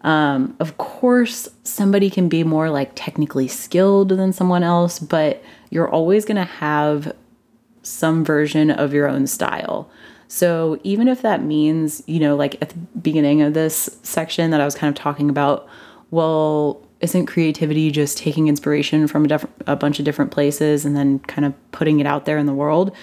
Um, 0.00 0.56
of 0.58 0.78
course, 0.78 1.48
somebody 1.64 2.10
can 2.10 2.28
be 2.28 2.44
more 2.44 2.70
like 2.70 2.92
technically 2.94 3.46
skilled 3.46 4.08
than 4.08 4.32
someone 4.32 4.62
else, 4.62 4.98
but 4.98 5.42
you're 5.72 5.88
always 5.88 6.26
going 6.26 6.36
to 6.36 6.44
have 6.44 7.16
some 7.82 8.22
version 8.22 8.70
of 8.70 8.92
your 8.92 9.08
own 9.08 9.26
style. 9.26 9.90
So 10.28 10.78
even 10.84 11.08
if 11.08 11.22
that 11.22 11.42
means, 11.42 12.02
you 12.06 12.20
know, 12.20 12.36
like 12.36 12.60
at 12.60 12.68
the 12.68 12.78
beginning 13.00 13.40
of 13.40 13.54
this 13.54 13.98
section 14.02 14.50
that 14.50 14.60
I 14.60 14.66
was 14.66 14.74
kind 14.74 14.94
of 14.94 15.02
talking 15.02 15.30
about, 15.30 15.66
well, 16.10 16.86
isn't 17.00 17.24
creativity 17.24 17.90
just 17.90 18.18
taking 18.18 18.48
inspiration 18.48 19.08
from 19.08 19.30
a, 19.30 19.40
a 19.66 19.74
bunch 19.74 19.98
of 19.98 20.04
different 20.04 20.30
places 20.30 20.84
and 20.84 20.94
then 20.94 21.20
kind 21.20 21.46
of 21.46 21.54
putting 21.72 22.00
it 22.00 22.06
out 22.06 22.26
there 22.26 22.36
in 22.36 22.44
the 22.44 22.52
world? 22.52 22.94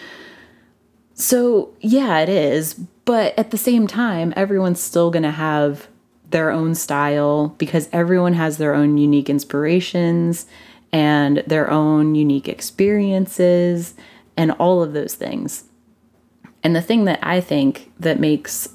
So, 1.15 1.73
yeah, 1.81 2.19
it 2.19 2.29
is. 2.29 2.75
But 3.03 3.37
at 3.37 3.49
the 3.49 3.57
same 3.57 3.87
time, 3.87 4.31
everyone's 4.35 4.79
still 4.79 5.09
going 5.09 5.23
to 5.23 5.31
have 5.31 5.87
their 6.29 6.51
own 6.51 6.75
style 6.75 7.55
because 7.57 7.89
everyone 7.91 8.33
has 8.33 8.59
their 8.59 8.75
own 8.75 8.99
unique 8.99 9.27
inspirations 9.27 10.45
and 10.91 11.43
their 11.47 11.69
own 11.69 12.15
unique 12.15 12.47
experiences 12.47 13.95
and 14.35 14.51
all 14.53 14.81
of 14.81 14.93
those 14.93 15.15
things. 15.15 15.65
And 16.63 16.75
the 16.75 16.81
thing 16.81 17.05
that 17.05 17.19
I 17.21 17.41
think 17.41 17.91
that 17.99 18.19
makes 18.19 18.69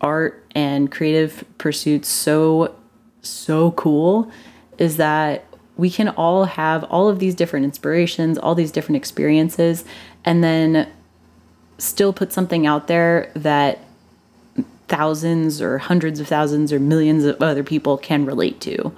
art 0.00 0.44
and 0.54 0.90
creative 0.90 1.44
pursuits 1.58 2.08
so, 2.08 2.74
so 3.22 3.72
cool 3.72 4.30
is 4.78 4.96
that 4.96 5.44
we 5.76 5.90
can 5.90 6.08
all 6.10 6.44
have 6.44 6.84
all 6.84 7.08
of 7.08 7.18
these 7.18 7.34
different 7.34 7.64
inspirations, 7.64 8.38
all 8.38 8.54
these 8.54 8.70
different 8.70 8.96
experiences, 8.96 9.84
and 10.24 10.42
then 10.42 10.88
still 11.78 12.12
put 12.12 12.32
something 12.32 12.66
out 12.66 12.86
there 12.86 13.30
that 13.34 13.80
thousands 14.86 15.60
or 15.60 15.78
hundreds 15.78 16.20
of 16.20 16.28
thousands 16.28 16.72
or 16.72 16.78
millions 16.78 17.24
of 17.24 17.42
other 17.42 17.64
people 17.64 17.96
can 17.96 18.24
relate 18.24 18.60
to, 18.60 18.94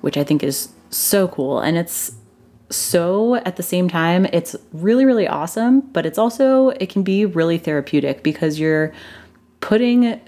which 0.00 0.16
I 0.16 0.22
think 0.22 0.42
is 0.42 0.68
so 0.90 1.28
cool. 1.28 1.60
And 1.60 1.76
it's 1.76 2.12
so 2.70 3.34
at 3.34 3.56
the 3.56 3.62
same 3.62 3.88
time 3.88 4.24
it's 4.26 4.54
really 4.72 5.04
really 5.04 5.26
awesome 5.26 5.80
but 5.80 6.06
it's 6.06 6.18
also 6.18 6.68
it 6.70 6.88
can 6.88 7.02
be 7.02 7.26
really 7.26 7.58
therapeutic 7.58 8.22
because 8.22 8.60
you're 8.60 8.92
putting 9.60 10.20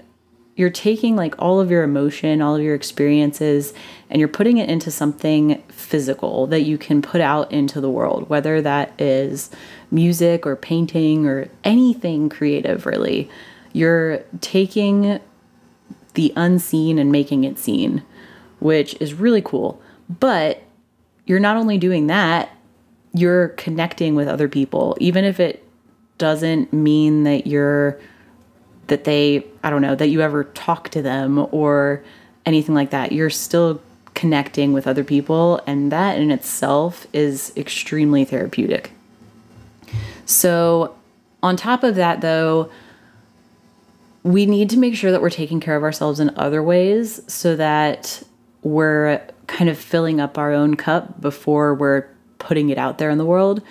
you're 0.55 0.69
taking 0.69 1.15
like 1.15 1.33
all 1.39 1.61
of 1.61 1.71
your 1.71 1.83
emotion 1.83 2.41
all 2.41 2.55
of 2.55 2.61
your 2.61 2.75
experiences 2.75 3.73
and 4.09 4.19
you're 4.19 4.27
putting 4.27 4.57
it 4.57 4.69
into 4.69 4.91
something 4.91 5.61
physical 5.69 6.45
that 6.45 6.63
you 6.63 6.77
can 6.77 7.01
put 7.01 7.21
out 7.21 7.49
into 7.49 7.79
the 7.79 7.89
world 7.89 8.29
whether 8.29 8.61
that 8.61 8.93
is 8.99 9.49
music 9.89 10.45
or 10.45 10.57
painting 10.57 11.25
or 11.25 11.47
anything 11.63 12.27
creative 12.27 12.85
really 12.85 13.29
you're 13.71 14.17
taking 14.41 15.19
the 16.15 16.33
unseen 16.35 16.99
and 16.99 17.09
making 17.09 17.45
it 17.45 17.57
seen 17.57 18.03
which 18.59 18.95
is 18.99 19.13
really 19.13 19.41
cool 19.41 19.81
but 20.09 20.61
you're 21.25 21.39
not 21.39 21.57
only 21.57 21.77
doing 21.77 22.07
that, 22.07 22.49
you're 23.13 23.49
connecting 23.49 24.15
with 24.15 24.27
other 24.27 24.47
people, 24.47 24.97
even 24.99 25.23
if 25.23 25.39
it 25.39 25.63
doesn't 26.17 26.71
mean 26.73 27.23
that 27.23 27.47
you're 27.47 27.99
that 28.87 29.05
they 29.05 29.45
I 29.63 29.69
don't 29.69 29.81
know 29.81 29.95
that 29.95 30.07
you 30.07 30.21
ever 30.21 30.43
talk 30.43 30.89
to 30.89 31.01
them 31.01 31.47
or 31.51 32.03
anything 32.45 32.75
like 32.75 32.89
that. 32.89 33.11
You're 33.11 33.29
still 33.29 33.81
connecting 34.13 34.73
with 34.73 34.87
other 34.87 35.03
people, 35.03 35.61
and 35.65 35.91
that 35.91 36.19
in 36.19 36.31
itself 36.31 37.07
is 37.13 37.51
extremely 37.55 38.25
therapeutic. 38.25 38.91
So, 40.25 40.95
on 41.41 41.55
top 41.57 41.83
of 41.83 41.95
that, 41.95 42.21
though, 42.21 42.69
we 44.23 44.45
need 44.45 44.69
to 44.69 44.77
make 44.77 44.95
sure 44.95 45.11
that 45.11 45.21
we're 45.21 45.29
taking 45.29 45.59
care 45.59 45.75
of 45.75 45.83
ourselves 45.83 46.19
in 46.19 46.31
other 46.37 46.63
ways 46.63 47.21
so 47.27 47.55
that 47.55 48.23
we're 48.61 49.21
kind 49.47 49.69
of 49.69 49.77
filling 49.77 50.19
up 50.19 50.37
our 50.37 50.51
own 50.51 50.75
cup 50.75 51.19
before 51.21 51.73
we're 51.73 52.07
putting 52.39 52.69
it 52.69 52.77
out 52.77 52.97
there 52.97 53.09
in 53.09 53.17
the 53.17 53.25
world. 53.25 53.61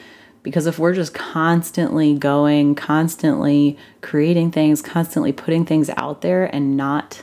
Because 0.43 0.67
if 0.67 0.79
we're 0.79 0.95
just 0.95 1.15
constantly 1.15 2.15
going, 2.15 2.75
constantly 2.75 3.79
creating 4.01 4.51
things, 4.51 4.83
constantly 4.83 5.33
putting 5.33 5.65
things 5.65 5.89
out 5.97 6.21
there 6.21 6.45
and 6.45 6.77
not 6.77 7.23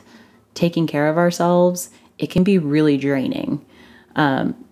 taking 0.54 0.86
care 0.86 1.08
of 1.08 1.18
ourselves, 1.18 1.90
it 2.18 2.30
can 2.30 2.44
be 2.44 2.56
really 2.58 2.96
draining. 2.96 3.64
Um, 4.16 4.64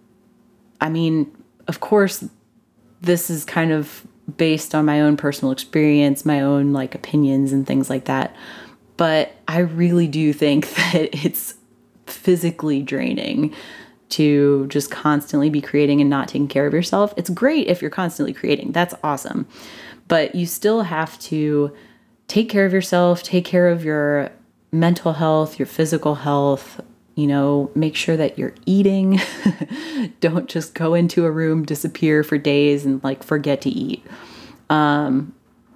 I 0.81 0.89
mean, 0.89 1.31
of 1.67 1.81
course, 1.81 2.25
this 3.01 3.29
is 3.29 3.45
kind 3.45 3.71
of 3.71 4.07
based 4.37 4.75
on 4.75 4.85
my 4.85 5.01
own 5.01 5.17
personal 5.17 5.53
experience, 5.53 6.25
my 6.25 6.41
own 6.41 6.73
like 6.73 6.95
opinions 6.95 7.53
and 7.53 7.67
things 7.67 7.89
like 7.91 8.07
that. 8.07 8.35
But 8.97 9.33
I 9.47 9.61
really 9.61 10.09
do 10.09 10.33
think 10.33 10.69
that 10.75 11.25
it's 11.25 11.55
physically 12.09 12.83
draining 12.83 13.55
to 14.11 14.67
just 14.69 14.91
constantly 14.91 15.51
be 15.51 15.61
creating 15.61 16.01
and 16.01 16.09
not 16.09 16.29
taking 16.29 16.49
care 16.49 16.67
of 16.67 16.73
yourself. 16.73 17.13
It's 17.17 17.31
great 17.31 17.67
if 17.67 17.83
you're 17.83 17.91
constantly 17.91 18.33
creating, 18.33 18.73
that's 18.73 18.95
awesome. 19.03 19.47
But 20.09 20.35
you 20.35 20.47
still 20.47 20.83
have 20.83 21.19
to 21.21 21.75
take 22.27 22.49
care 22.49 22.65
of 22.65 22.73
yourself, 22.73 23.23
take 23.23 23.45
care 23.45 23.69
of 23.69 23.85
your 23.85 24.31
mental 24.73 25.15
health, 25.15 25.59
your 25.59 25.67
physical 25.67 26.17
health. 26.17 26.81
You 27.15 27.27
know, 27.27 27.73
make 27.75 27.97
sure 27.97 28.17
that 28.17 28.39
you're 28.39 28.55
eating. 28.65 29.21
Don't 30.21 30.49
just 30.49 30.73
go 30.75 30.95
into 30.95 31.25
a 31.27 31.33
room, 31.33 31.65
disappear 31.65 32.23
for 32.23 32.39
days, 32.39 32.87
and 32.87 33.03
like 33.03 33.25
forget 33.25 33.61
to 33.63 33.71
eat. 33.71 34.07
Um, 34.71 35.35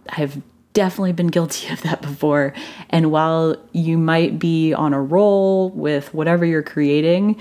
I've 0.08 0.40
definitely 0.72 1.12
been 1.12 1.28
guilty 1.28 1.68
of 1.72 1.82
that 1.82 2.02
before. 2.02 2.54
And 2.90 3.10
while 3.10 3.56
you 3.72 3.98
might 3.98 4.38
be 4.38 4.72
on 4.72 4.92
a 4.92 5.00
roll 5.00 5.70
with 5.70 6.12
whatever 6.14 6.44
you're 6.44 6.62
creating, 6.62 7.40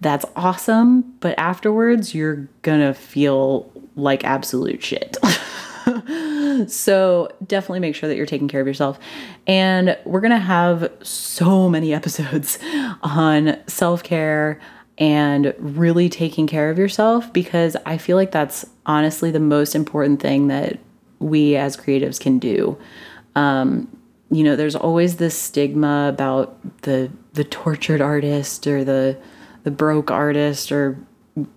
that's 0.00 0.24
awesome. 0.34 1.02
But 1.20 1.38
afterwards, 1.38 2.14
you're 2.14 2.48
gonna 2.62 2.92
feel 2.92 3.70
like 3.94 4.24
absolute 4.24 4.82
shit. 4.82 5.16
so 6.68 7.28
definitely 7.46 7.80
make 7.80 7.94
sure 7.94 8.08
that 8.08 8.16
you're 8.16 8.26
taking 8.26 8.48
care 8.48 8.60
of 8.60 8.66
yourself. 8.66 8.98
And 9.46 9.96
we're 10.04 10.20
gonna 10.20 10.38
have 10.38 10.90
so 11.02 11.68
many 11.68 11.94
episodes 11.94 12.58
on 13.02 13.58
self 13.68 14.02
care 14.02 14.60
and 14.98 15.54
really 15.58 16.08
taking 16.08 16.46
care 16.46 16.68
of 16.70 16.78
yourself 16.78 17.32
because 17.32 17.76
I 17.86 17.96
feel 17.96 18.16
like 18.16 18.30
that's 18.30 18.66
honestly 18.86 19.30
the 19.30 19.40
most 19.40 19.74
important 19.74 20.20
thing 20.20 20.48
that 20.48 20.78
we 21.22 21.56
as 21.56 21.76
creatives 21.76 22.20
can 22.20 22.38
do. 22.38 22.76
Um, 23.34 23.88
you 24.30 24.44
know, 24.44 24.56
there's 24.56 24.76
always 24.76 25.16
this 25.16 25.38
stigma 25.38 26.08
about 26.08 26.56
the 26.82 27.10
the 27.34 27.44
tortured 27.44 28.00
artist 28.00 28.66
or 28.66 28.84
the 28.84 29.18
the 29.64 29.70
broke 29.70 30.10
artist 30.10 30.72
or 30.72 30.98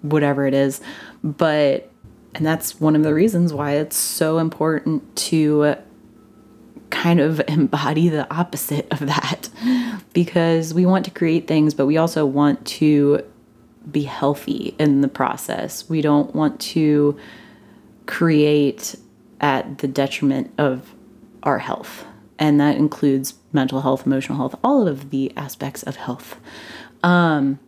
whatever 0.01 0.45
it 0.47 0.53
is, 0.53 0.81
but 1.23 1.91
and 2.33 2.45
that's 2.45 2.79
one 2.79 2.95
of 2.95 3.03
the 3.03 3.13
reasons 3.13 3.53
why 3.53 3.73
it's 3.73 3.97
so 3.97 4.37
important 4.37 5.15
to 5.15 5.75
kind 6.89 7.19
of 7.19 7.41
embody 7.47 8.09
the 8.09 8.31
opposite 8.33 8.87
of 8.91 8.99
that 8.99 9.49
because 10.13 10.73
we 10.73 10.85
want 10.85 11.03
to 11.05 11.11
create 11.11 11.47
things 11.47 11.73
but 11.73 11.85
we 11.85 11.97
also 11.97 12.25
want 12.25 12.63
to 12.65 13.23
be 13.89 14.03
healthy 14.03 14.75
in 14.79 15.01
the 15.01 15.07
process. 15.07 15.87
We 15.89 16.01
don't 16.01 16.33
want 16.35 16.59
to 16.61 17.17
create 18.05 18.95
at 19.41 19.79
the 19.79 19.87
detriment 19.87 20.53
of 20.57 20.93
our 21.43 21.59
health. 21.59 22.05
And 22.37 22.59
that 22.59 22.75
includes 22.75 23.35
mental 23.53 23.81
health, 23.81 24.05
emotional 24.05 24.37
health, 24.37 24.55
all 24.63 24.87
of 24.87 25.09
the 25.09 25.31
aspects 25.37 25.83
of 25.83 25.95
health. 25.95 26.39
Um, 27.03 27.59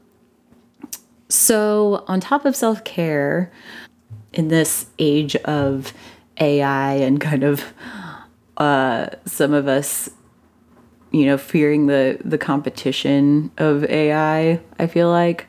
so, 1.29 2.03
on 2.07 2.19
top 2.19 2.45
of 2.45 2.55
self 2.55 2.83
care, 2.83 3.51
in 4.33 4.50
this 4.50 4.88
age 5.00 5.36
of 5.38 5.93
AI 6.39 6.93
and 6.93 7.19
kind 7.19 7.43
of 7.43 7.63
uh, 8.57 9.07
some 9.25 9.53
of 9.53 9.67
us, 9.67 10.09
you 11.12 11.25
know, 11.25 11.38
fearing 11.38 11.88
the 11.88 12.17
the 12.24 12.38
competition 12.38 13.51
of 13.57 13.83
AI, 13.86 14.59
I 14.79 14.88
feel 14.88 15.09
like 15.09 15.47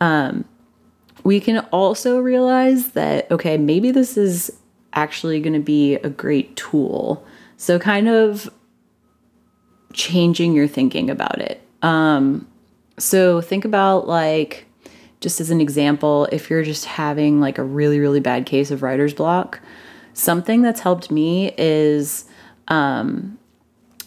um, 0.00 0.44
we 1.24 1.40
can 1.40 1.60
also 1.72 2.18
realize 2.18 2.88
that, 2.88 3.30
okay, 3.30 3.56
maybe 3.56 3.90
this 3.90 4.16
is 4.16 4.52
actually 4.94 5.40
going 5.40 5.54
to 5.54 5.60
be 5.60 5.96
a 5.96 6.08
great 6.08 6.56
tool. 6.56 7.24
So, 7.56 7.78
kind 7.78 8.08
of 8.08 8.50
changing 9.92 10.54
your 10.54 10.66
thinking 10.68 11.10
about 11.10 11.40
it. 11.40 11.60
Um, 11.82 12.48
so, 12.98 13.40
think 13.40 13.64
about 13.64 14.08
like, 14.08 14.66
just 15.20 15.40
as 15.40 15.50
an 15.50 15.60
example, 15.60 16.28
if 16.32 16.50
you're 16.50 16.64
just 16.64 16.84
having 16.84 17.40
like 17.40 17.58
a 17.58 17.64
really, 17.64 17.98
really 17.98 18.20
bad 18.20 18.46
case 18.46 18.70
of 18.70 18.82
writer's 18.82 19.14
block, 19.14 19.60
something 20.12 20.62
that's 20.62 20.80
helped 20.80 21.10
me 21.10 21.52
is 21.58 22.24
um, 22.68 23.38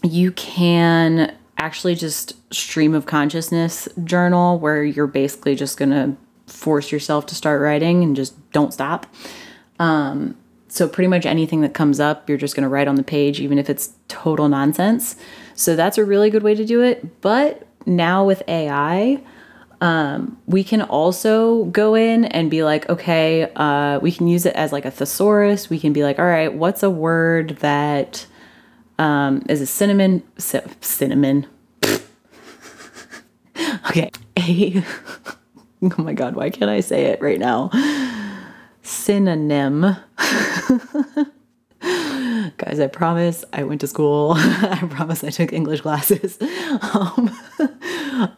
you 0.04 0.32
can 0.32 1.36
actually 1.58 1.96
just 1.96 2.34
stream 2.54 2.94
of 2.94 3.06
consciousness 3.06 3.88
journal 4.04 4.60
where 4.60 4.84
you're 4.84 5.08
basically 5.08 5.56
just 5.56 5.78
going 5.78 5.90
to 5.90 6.16
force 6.52 6.92
yourself 6.92 7.26
to 7.26 7.36
start 7.36 7.62
writing 7.62 8.04
and 8.04 8.16
just 8.16 8.52
don't 8.52 8.74
stop. 8.74 9.06
Um, 9.80 10.38
so, 10.78 10.88
pretty 10.88 11.08
much 11.08 11.26
anything 11.26 11.62
that 11.62 11.74
comes 11.74 12.00
up, 12.00 12.30
you're 12.30 12.38
just 12.38 12.56
going 12.56 12.64
to 12.64 12.70
write 12.70 12.88
on 12.88 12.96
the 12.96 13.04
page, 13.04 13.40
even 13.40 13.58
if 13.58 13.70
it's 13.70 13.94
total 14.08 14.48
nonsense. 14.48 15.16
So, 15.56 15.76
that's 15.76 15.98
a 15.98 16.06
really 16.06 16.30
good 16.30 16.44
way 16.44 16.54
to 16.56 16.66
do 16.66 16.82
it. 16.82 17.22
But 17.22 17.68
now 17.88 18.24
with 18.24 18.44
AI, 18.48 19.22
um, 19.82 20.38
we 20.46 20.64
can 20.64 20.82
also 20.82 21.66
go 21.66 21.96
in 21.96 22.26
and 22.26 22.50
be 22.52 22.64
like, 22.64 22.90
okay, 22.90 23.52
uh, 23.56 24.00
we 24.00 24.12
can 24.12 24.28
use 24.28 24.46
it 24.46 24.56
as 24.56 24.72
like 24.72 24.86
a 24.86 24.92
thesaurus. 24.92 25.70
We 25.70 25.80
can 25.80 25.94
be 25.94 26.04
like, 26.04 26.20
all 26.20 26.26
right, 26.26 26.54
what's 26.54 26.84
a 26.84 26.90
word 26.90 27.58
that 27.62 28.26
um, 29.00 29.44
is 29.50 29.62
a 29.62 29.66
cinnamon? 29.66 30.24
cinnamon. 30.38 31.48
okay, 33.90 34.12
a. 34.38 34.84
oh 35.84 35.96
my 35.98 36.14
god, 36.14 36.36
why 36.36 36.50
can't 36.50 36.72
I 36.72 36.82
say 36.82 37.06
it 37.06 37.22
right 37.22 37.40
now? 37.40 37.70
Synonym. 38.82 39.98
Guys, 42.58 42.80
I 42.80 42.88
promise 42.88 43.46
I 43.54 43.64
went 43.64 43.82
to 43.82 43.88
school. 43.88 44.34
I 44.38 44.88
promise 44.90 45.24
I 45.24 45.30
took 45.30 45.54
English 45.54 45.82
classes. 45.82 46.38
Um, 46.94 47.32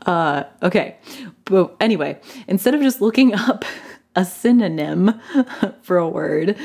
uh, 0.06 0.44
okay, 0.62 0.98
but 1.46 1.76
anyway, 1.80 2.20
instead 2.48 2.76
of 2.76 2.82
just 2.82 3.02
looking 3.02 3.34
up 3.34 3.66
a 4.16 4.24
synonym 4.26 5.20
for 5.82 5.98
a 5.98 6.08
word, 6.08 6.58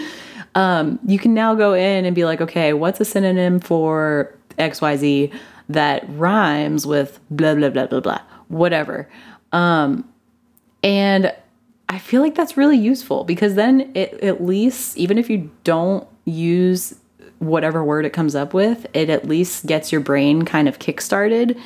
um, 0.55 0.99
you 1.07 1.19
can 1.19 1.33
now 1.33 1.55
go 1.55 1.73
in 1.73 2.05
and 2.05 2.15
be 2.15 2.25
like, 2.25 2.41
okay, 2.41 2.73
what's 2.73 3.01
a 3.01 3.05
synonym 3.05 3.61
for 3.61 4.37
XYZ 4.59 5.33
that 5.69 6.05
rhymes 6.11 6.87
with 6.87 7.19
blah, 7.31 7.55
blah, 7.55 7.71
blah, 7.71 7.87
blah, 7.87 8.01
blah, 8.01 8.21
whatever. 8.49 9.09
Um, 9.53 10.09
and 10.83 11.33
I 11.89 11.99
feel 11.99 12.23
like 12.23 12.35
that's 12.35 12.57
really 12.57 12.79
useful 12.79 13.25
because 13.25 13.55
then 13.55 13.93
it 13.95 14.15
at 14.23 14.43
least, 14.43 14.97
even 14.97 15.19
if 15.19 15.29
you 15.29 15.51
don't 15.65 16.07
use 16.25 16.95
whatever 17.39 17.85
word 17.85 18.07
it 18.07 18.11
comes 18.11 18.35
up 18.35 18.55
with, 18.55 18.87
it 18.95 19.11
at 19.11 19.29
least 19.29 19.67
gets 19.67 19.93
your 19.93 20.01
brain 20.01 20.45
kind 20.45 20.69
of 20.69 20.79
kickstarted 20.79 21.61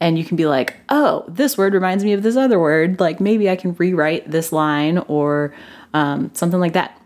and 0.00 0.18
you 0.18 0.24
can 0.24 0.36
be 0.36 0.46
like, 0.46 0.76
oh, 0.88 1.24
this 1.28 1.56
word 1.56 1.72
reminds 1.72 2.04
me 2.04 2.12
of 2.12 2.22
this 2.22 2.36
other 2.36 2.58
word. 2.58 3.00
Like 3.00 3.20
maybe 3.20 3.48
I 3.48 3.56
can 3.56 3.74
rewrite 3.74 4.30
this 4.30 4.52
line 4.52 4.98
or 4.98 5.54
um, 5.92 6.30
something 6.34 6.60
like 6.60 6.74
that. 6.74 7.00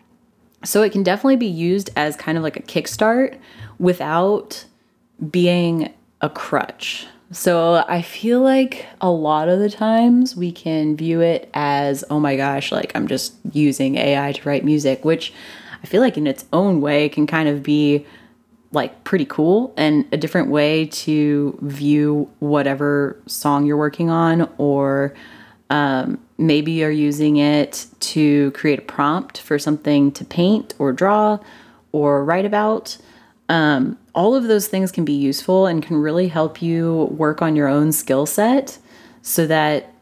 So 0.65 0.83
it 0.83 0.91
can 0.91 1.03
definitely 1.03 1.37
be 1.37 1.47
used 1.47 1.91
as 1.97 2.17
kind 2.17 2.37
of 2.37 2.45
like 2.45 2.57
a 2.57 2.63
kickstart 2.63 3.39
without 3.79 4.65
being 5.31 5.93
a 6.21 6.29
crutch. 6.29 7.07
So 7.31 7.85
I 7.87 8.01
feel 8.01 8.41
like 8.41 8.87
a 9.01 9.11
lot 9.11 9.49
of 9.49 9.59
the 9.59 9.69
times 9.69 10.35
we 10.35 10.51
can 10.51 10.97
view 10.97 11.21
it 11.21 11.51
as, 11.53 12.03
oh 12.09 12.19
my 12.19 12.37
gosh, 12.37 12.73
like 12.73 12.93
I'm 12.95 13.07
just 13.07 13.35
using 13.53 13.97
AI 13.97 14.33
to 14.33 14.49
write 14.49 14.65
music, 14.65 15.05
which 15.05 15.33
I 15.83 15.87
feel 15.87 16.01
like 16.01 16.17
in 16.17 16.27
its 16.27 16.47
own 16.53 16.81
way 16.81 17.09
can 17.09 17.27
kind 17.27 17.49
of 17.49 17.63
be 17.63 18.07
like 18.73 19.05
pretty 19.05 19.27
cool 19.27 19.75
and 19.77 20.07
a 20.13 20.17
different 20.17 20.49
way 20.51 20.87
to 20.87 21.59
view 21.63 22.31
whatever 22.39 23.21
song 23.27 23.67
you're 23.67 23.77
working 23.77 24.11
on 24.11 24.51
or 24.59 25.15
um, 25.71 26.19
maybe 26.39 26.73
you're 26.73 26.91
using 26.91 27.37
it 27.37 27.87
to 28.01 28.51
create 28.53 28.79
a 28.79 28.83
prompt 28.83 29.39
for 29.39 29.59
something 29.59 30.13
to 30.13 30.25
paint 30.25 30.75
or 30.79 30.93
draw 30.93 31.39
or 31.93 32.25
write 32.25 32.45
about. 32.47 32.97
Um, 33.51 33.99
all 34.19 34.35
of 34.35 34.49
those 34.49 34.67
things 34.67 34.91
can 34.91 35.05
be 35.05 35.13
useful 35.13 35.67
and 35.67 35.81
can 35.81 35.97
really 35.97 36.27
help 36.27 36.61
you 36.61 37.05
work 37.13 37.41
on 37.41 37.55
your 37.55 37.69
own 37.69 37.93
skill 37.93 38.27
set 38.27 38.77
so 39.23 39.47
that 39.47 39.95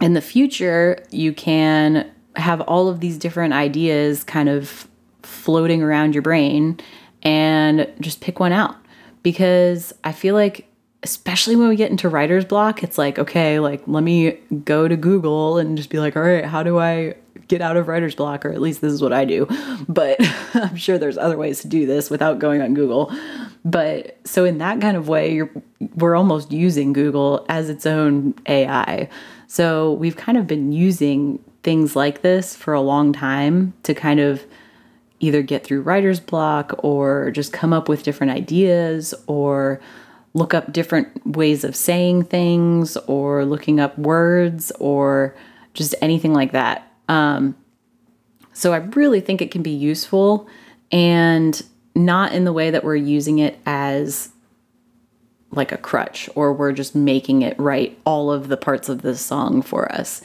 in 0.00 0.14
the 0.14 0.22
future 0.22 1.04
you 1.10 1.30
can 1.30 2.10
have 2.36 2.62
all 2.62 2.88
of 2.88 3.00
these 3.00 3.18
different 3.18 3.52
ideas 3.52 4.24
kind 4.24 4.48
of 4.48 4.88
floating 5.22 5.82
around 5.82 6.14
your 6.14 6.22
brain 6.22 6.80
and 7.22 7.86
just 8.00 8.22
pick 8.22 8.40
one 8.40 8.50
out. 8.50 8.76
Because 9.22 9.92
I 10.04 10.12
feel 10.12 10.34
like 10.34 10.66
especially 11.02 11.54
when 11.54 11.68
we 11.68 11.76
get 11.76 11.90
into 11.90 12.08
writer's 12.08 12.46
block 12.46 12.82
it's 12.82 12.96
like 12.96 13.18
okay 13.18 13.60
like 13.60 13.82
let 13.86 14.02
me 14.02 14.38
go 14.64 14.88
to 14.88 14.96
Google 14.96 15.58
and 15.58 15.76
just 15.76 15.90
be 15.90 15.98
like 15.98 16.16
all 16.16 16.22
right 16.22 16.46
how 16.46 16.62
do 16.62 16.78
I 16.78 17.14
get 17.48 17.60
out 17.60 17.76
of 17.76 17.88
writer's 17.88 18.14
block 18.14 18.44
or 18.44 18.52
at 18.52 18.60
least 18.60 18.80
this 18.80 18.92
is 18.92 19.02
what 19.02 19.12
I 19.12 19.24
do. 19.24 19.46
But 19.88 20.16
I'm 20.54 20.76
sure 20.76 20.98
there's 20.98 21.18
other 21.18 21.36
ways 21.36 21.60
to 21.62 21.68
do 21.68 21.86
this 21.86 22.10
without 22.10 22.38
going 22.38 22.62
on 22.62 22.74
Google. 22.74 23.12
But 23.64 24.18
so 24.24 24.44
in 24.44 24.58
that 24.58 24.80
kind 24.80 24.96
of 24.96 25.08
way 25.08 25.42
we're 25.94 26.16
almost 26.16 26.52
using 26.52 26.92
Google 26.92 27.46
as 27.48 27.68
its 27.68 27.86
own 27.86 28.34
AI 28.46 29.08
so 29.54 29.92
we've 29.92 30.16
kind 30.16 30.36
of 30.36 30.48
been 30.48 30.72
using 30.72 31.38
things 31.62 31.94
like 31.94 32.22
this 32.22 32.56
for 32.56 32.74
a 32.74 32.80
long 32.80 33.12
time 33.12 33.72
to 33.84 33.94
kind 33.94 34.18
of 34.18 34.44
either 35.20 35.42
get 35.42 35.64
through 35.64 35.82
writer's 35.82 36.18
block 36.18 36.74
or 36.78 37.30
just 37.30 37.52
come 37.52 37.72
up 37.72 37.88
with 37.88 38.02
different 38.02 38.32
ideas 38.32 39.14
or 39.28 39.80
look 40.34 40.54
up 40.54 40.72
different 40.72 41.24
ways 41.24 41.62
of 41.62 41.76
saying 41.76 42.24
things 42.24 42.96
or 43.06 43.44
looking 43.44 43.78
up 43.78 43.96
words 43.96 44.72
or 44.80 45.36
just 45.72 45.94
anything 46.02 46.32
like 46.32 46.50
that. 46.50 46.90
Um, 47.08 47.56
so 48.52 48.72
I 48.72 48.78
really 48.78 49.20
think 49.20 49.42
it 49.42 49.50
can 49.50 49.62
be 49.62 49.70
useful 49.70 50.48
and 50.92 51.60
not 51.94 52.32
in 52.32 52.44
the 52.44 52.52
way 52.52 52.70
that 52.70 52.84
we're 52.84 52.96
using 52.96 53.38
it 53.38 53.58
as 53.66 54.30
like 55.50 55.72
a 55.72 55.76
crutch 55.76 56.28
or 56.34 56.52
we're 56.52 56.72
just 56.72 56.94
making 56.94 57.42
it 57.42 57.58
write 57.58 57.98
all 58.04 58.30
of 58.30 58.48
the 58.48 58.56
parts 58.56 58.88
of 58.88 59.02
the 59.02 59.16
song 59.16 59.62
for 59.62 59.90
us. 59.92 60.22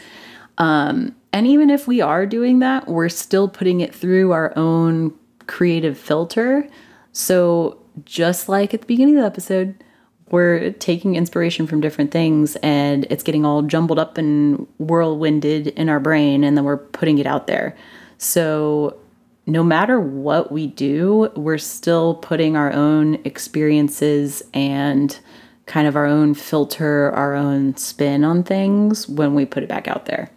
Um, 0.57 1.15
and 1.31 1.47
even 1.47 1.69
if 1.69 1.87
we 1.87 2.01
are 2.01 2.25
doing 2.25 2.59
that, 2.59 2.87
we're 2.87 3.09
still 3.09 3.47
putting 3.47 3.81
it 3.81 3.93
through 3.93 4.31
our 4.31 4.51
own 4.55 5.13
creative 5.47 5.97
filter. 5.97 6.67
So, 7.11 7.77
just 8.05 8.47
like 8.49 8.73
at 8.73 8.81
the 8.81 8.87
beginning 8.87 9.17
of 9.17 9.21
the 9.21 9.27
episode, 9.27 9.83
we're 10.31 10.71
taking 10.73 11.15
inspiration 11.15 11.67
from 11.67 11.81
different 11.81 12.11
things 12.11 12.55
and 12.57 13.05
it's 13.09 13.23
getting 13.23 13.45
all 13.45 13.61
jumbled 13.61 13.99
up 13.99 14.17
and 14.17 14.67
whirlwinded 14.79 15.73
in 15.73 15.89
our 15.89 15.99
brain, 15.99 16.43
and 16.43 16.57
then 16.57 16.63
we're 16.63 16.77
putting 16.77 17.17
it 17.17 17.25
out 17.25 17.47
there. 17.47 17.75
So, 18.17 18.97
no 19.45 19.63
matter 19.63 19.99
what 19.99 20.51
we 20.51 20.67
do, 20.67 21.31
we're 21.35 21.57
still 21.57 22.15
putting 22.15 22.55
our 22.55 22.71
own 22.71 23.15
experiences 23.25 24.43
and 24.53 25.19
kind 25.65 25.87
of 25.87 25.95
our 25.95 26.05
own 26.05 26.33
filter, 26.33 27.11
our 27.11 27.33
own 27.33 27.75
spin 27.77 28.23
on 28.23 28.43
things 28.43 29.07
when 29.07 29.33
we 29.33 29.45
put 29.45 29.63
it 29.63 29.69
back 29.69 29.87
out 29.87 30.05
there. 30.05 30.29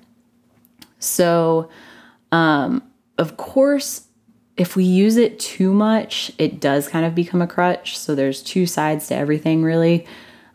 So, 0.99 1.69
um, 2.31 2.83
of 3.19 3.37
course, 3.37 4.07
if 4.57 4.77
we 4.77 4.85
use 4.85 5.17
it 5.17 5.39
too 5.39 5.73
much, 5.73 6.33
it 6.39 6.61
does 6.61 6.89
kind 6.89 7.07
of 7.07 7.15
become 7.15 7.41
a 7.41 7.47
crutch. 7.47 7.99
So 7.99 8.15
there's 8.15 8.43
two 8.43 8.67
sides 8.67 9.09
to 9.09 9.15
everything, 9.15 9.63
really. 9.63 10.07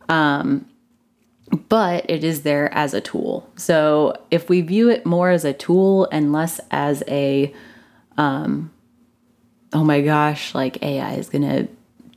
Um, 0.07 0.67
but 1.69 2.09
it 2.09 2.23
is 2.23 2.43
there 2.43 2.73
as 2.73 2.93
a 2.93 3.01
tool. 3.01 3.49
So 3.55 4.21
if 4.29 4.49
we 4.49 4.61
view 4.61 4.89
it 4.89 5.05
more 5.05 5.29
as 5.29 5.45
a 5.45 5.53
tool 5.53 6.07
and 6.11 6.31
less 6.31 6.59
as 6.69 7.03
a, 7.07 7.53
um, 8.17 8.71
oh 9.73 9.83
my 9.83 10.01
gosh, 10.01 10.53
like 10.53 10.83
AI 10.83 11.13
is 11.13 11.29
going 11.29 11.43
to 11.43 11.67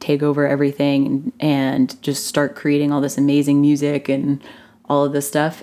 take 0.01 0.23
over 0.23 0.47
everything 0.47 1.07
and, 1.07 1.33
and 1.41 2.03
just 2.03 2.27
start 2.27 2.57
creating 2.57 2.93
all 2.93 3.01
this 3.01 3.19
amazing 3.19 3.61
music 3.61 4.09
and 4.09 4.43
all 4.87 5.05
of 5.05 5.13
this 5.13 5.29
stuff, 5.29 5.63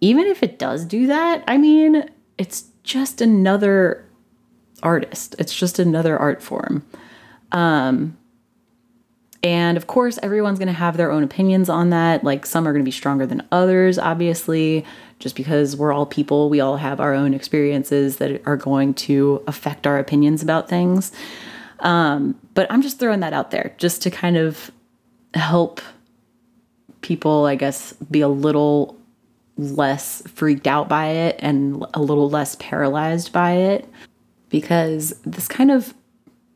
even 0.00 0.26
if 0.26 0.42
it 0.42 0.58
does 0.58 0.84
do 0.84 1.06
that, 1.06 1.42
I 1.48 1.56
mean, 1.56 2.10
it's 2.36 2.66
just 2.82 3.20
another 3.20 4.05
artist. 4.82 5.34
It's 5.38 5.54
just 5.54 5.78
another 5.78 6.18
art 6.18 6.42
form. 6.42 6.84
Um, 7.52 8.16
and 9.42 9.76
of 9.76 9.86
course, 9.86 10.18
everyone's 10.22 10.58
going 10.58 10.66
to 10.66 10.74
have 10.74 10.96
their 10.96 11.10
own 11.10 11.22
opinions 11.22 11.68
on 11.68 11.90
that. 11.90 12.24
Like 12.24 12.46
some 12.46 12.66
are 12.66 12.72
going 12.72 12.84
to 12.84 12.88
be 12.88 12.90
stronger 12.90 13.26
than 13.26 13.46
others, 13.52 13.98
obviously, 13.98 14.84
just 15.18 15.36
because 15.36 15.76
we're 15.76 15.92
all 15.92 16.06
people. 16.06 16.50
We 16.50 16.60
all 16.60 16.76
have 16.76 17.00
our 17.00 17.14
own 17.14 17.32
experiences 17.32 18.16
that 18.16 18.42
are 18.46 18.56
going 18.56 18.94
to 18.94 19.42
affect 19.46 19.86
our 19.86 19.98
opinions 19.98 20.42
about 20.42 20.68
things. 20.68 21.12
Um, 21.80 22.38
but 22.54 22.70
I'm 22.72 22.82
just 22.82 22.98
throwing 22.98 23.20
that 23.20 23.32
out 23.32 23.50
there 23.50 23.74
just 23.78 24.02
to 24.02 24.10
kind 24.10 24.36
of 24.36 24.70
help 25.34 25.80
people, 27.02 27.44
I 27.44 27.54
guess, 27.54 27.92
be 27.92 28.22
a 28.22 28.28
little 28.28 28.96
less 29.58 30.22
freaked 30.26 30.66
out 30.66 30.88
by 30.88 31.06
it 31.06 31.36
and 31.38 31.84
a 31.94 32.00
little 32.00 32.28
less 32.28 32.56
paralyzed 32.58 33.32
by 33.32 33.52
it 33.52 33.88
because 34.48 35.18
this 35.24 35.48
kind 35.48 35.70
of 35.70 35.94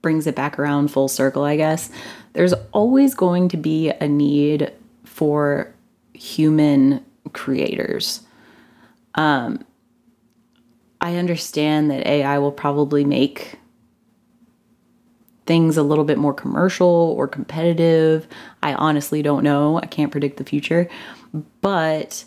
brings 0.03 0.27
it 0.27 0.35
back 0.35 0.59
around 0.59 0.89
full 0.91 1.09
circle, 1.09 1.45
I 1.45 1.57
guess. 1.57 1.91
There's 2.33 2.55
always 2.73 3.15
going 3.15 3.49
to 3.49 3.57
be 3.57 3.91
a 3.91 4.09
need 4.09 4.73
for 5.05 5.75
human 6.15 7.05
creators. 7.33 8.23
Um, 9.15 9.65
I 11.01 11.17
understand 11.17 11.91
that 11.91 12.07
AI 12.07 12.39
will 12.39 12.53
probably 12.53 13.05
make 13.05 13.59
things 15.47 15.77
a 15.77 15.83
little 15.83 16.05
bit 16.05 16.19
more 16.19 16.35
commercial 16.35 17.15
or 17.17 17.27
competitive. 17.27 18.29
I 18.63 18.75
honestly 18.75 19.23
don't 19.23 19.43
know. 19.43 19.79
I 19.79 19.87
can't 19.87 20.13
predict 20.13 20.37
the 20.37 20.45
future. 20.45 20.89
But 21.61 22.25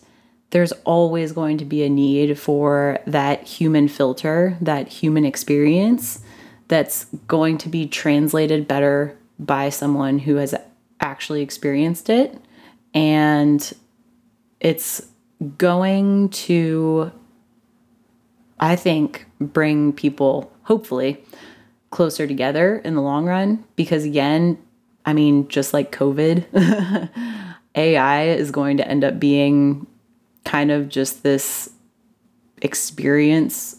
there's 0.53 0.71
always 0.85 1.31
going 1.31 1.57
to 1.57 1.65
be 1.65 1.83
a 1.83 1.89
need 1.89 2.37
for 2.37 2.99
that 3.07 3.41
human 3.41 3.87
filter, 3.87 4.55
that 4.61 4.87
human 4.87 5.25
experience 5.25 6.19
that's 6.67 7.05
going 7.27 7.57
to 7.57 7.69
be 7.69 7.87
translated 7.87 8.67
better 8.67 9.17
by 9.39 9.69
someone 9.69 10.19
who 10.19 10.35
has 10.35 10.53
actually 10.99 11.41
experienced 11.41 12.07
it. 12.07 12.39
And 12.93 13.73
it's 14.59 15.07
going 15.57 16.29
to, 16.29 17.11
I 18.59 18.75
think, 18.75 19.25
bring 19.39 19.91
people, 19.91 20.51
hopefully, 20.65 21.23
closer 21.89 22.27
together 22.27 22.77
in 22.77 22.93
the 22.93 23.01
long 23.01 23.25
run. 23.25 23.63
Because 23.75 24.05
again, 24.05 24.59
I 25.03 25.13
mean, 25.13 25.47
just 25.47 25.73
like 25.73 25.91
COVID, 25.91 27.09
AI 27.75 28.25
is 28.25 28.51
going 28.51 28.77
to 28.77 28.87
end 28.87 29.03
up 29.03 29.19
being 29.19 29.87
kind 30.45 30.71
of 30.71 30.89
just 30.89 31.23
this 31.23 31.69
experience 32.61 33.77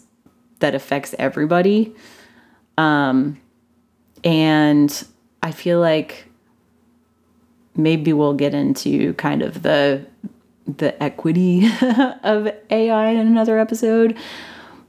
that 0.59 0.75
affects 0.75 1.13
everybody. 1.19 1.93
Um, 2.77 3.39
and 4.23 5.05
I 5.43 5.51
feel 5.51 5.79
like 5.79 6.27
maybe 7.75 8.13
we'll 8.13 8.33
get 8.33 8.53
into 8.53 9.13
kind 9.13 9.41
of 9.41 9.61
the 9.61 10.05
the 10.65 11.01
equity 11.01 11.69
of 12.23 12.49
AI 12.71 13.09
in 13.09 13.27
another 13.27 13.59
episode 13.59 14.17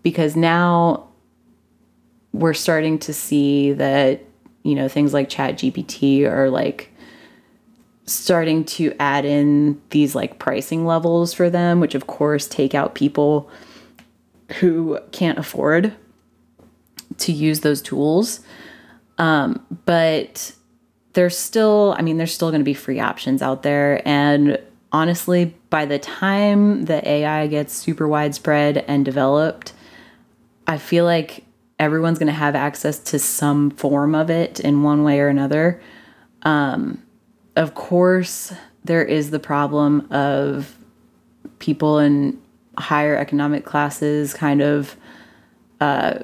because 0.03 0.35
now 0.35 1.07
we're 2.33 2.55
starting 2.55 2.99
to 2.99 3.12
see 3.12 3.73
that 3.73 4.25
you 4.62 4.75
know 4.75 4.89
things 4.89 5.12
like 5.12 5.29
ChatGPT 5.29 6.25
are 6.25 6.49
like 6.49 6.93
starting 8.07 8.64
to 8.64 8.95
add 9.01 9.25
in 9.25 9.81
these 9.90 10.14
like 10.14 10.38
pricing 10.38 10.87
levels 10.87 11.35
for 11.35 11.51
them 11.51 11.81
which 11.81 11.95
of 11.95 12.07
course 12.07 12.47
take 12.47 12.75
out 12.75 12.95
people 12.95 13.51
who 14.61 14.99
can't 15.12 15.38
afford 15.38 15.92
to 17.19 17.33
use 17.33 17.61
those 17.61 17.83
tools. 17.83 18.40
Um, 19.19 19.64
but 19.87 20.53
there's 21.14 21.37
still 21.37 21.95
i 21.99 22.03
mean 22.03 22.19
there's 22.19 22.35
still 22.35 22.51
going 22.51 22.61
to 22.61 22.64
be 22.64 22.75
free 22.75 23.01
options 23.01 23.42
out 23.42 23.62
there. 23.62 24.07
And 24.07 24.59
honestly 24.92 25.55
by 25.71 25.85
the 25.85 25.99
time 25.99 26.85
the 26.85 27.07
ai 27.07 27.49
gets 27.49 27.73
super 27.75 28.07
widespread 28.07 28.79
and 28.87 29.05
developed 29.05 29.73
i 30.69 30.79
feel 30.79 31.05
like 31.05 31.45
everyone's 31.79 32.19
going 32.19 32.29
to 32.29 32.33
have 32.33 32.55
access 32.55 32.99
to 32.99 33.19
some 33.19 33.71
form 33.71 34.14
of 34.14 34.31
it 34.31 34.61
in 34.61 34.83
one 34.83 35.03
way 35.03 35.21
or 35.21 35.29
another. 35.29 35.81
Um, 36.42 37.03
of 37.57 37.75
course 37.75 38.53
there 38.85 39.05
is 39.05 39.31
the 39.31 39.40
problem 39.40 40.07
of 40.12 40.77
people 41.59 41.99
in 41.99 42.40
higher 42.79 43.16
economic 43.16 43.64
classes 43.64 44.35
kind 44.35 44.61
of 44.62 44.97
uh, 45.81 46.21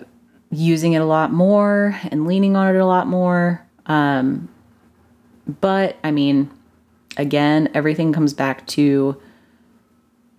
using 0.51 0.93
it 0.93 0.99
a 0.99 1.05
lot 1.05 1.33
more 1.33 1.99
and 2.11 2.27
leaning 2.27 2.57
on 2.57 2.75
it 2.75 2.79
a 2.79 2.87
lot 2.87 3.07
more. 3.07 3.67
Um, 3.87 4.49
but 5.61 5.97
I 6.05 6.11
mean, 6.11 6.51
again, 7.17 7.71
everything 7.75 8.13
comes 8.13 8.35
back 8.35 8.67
to 8.69 9.21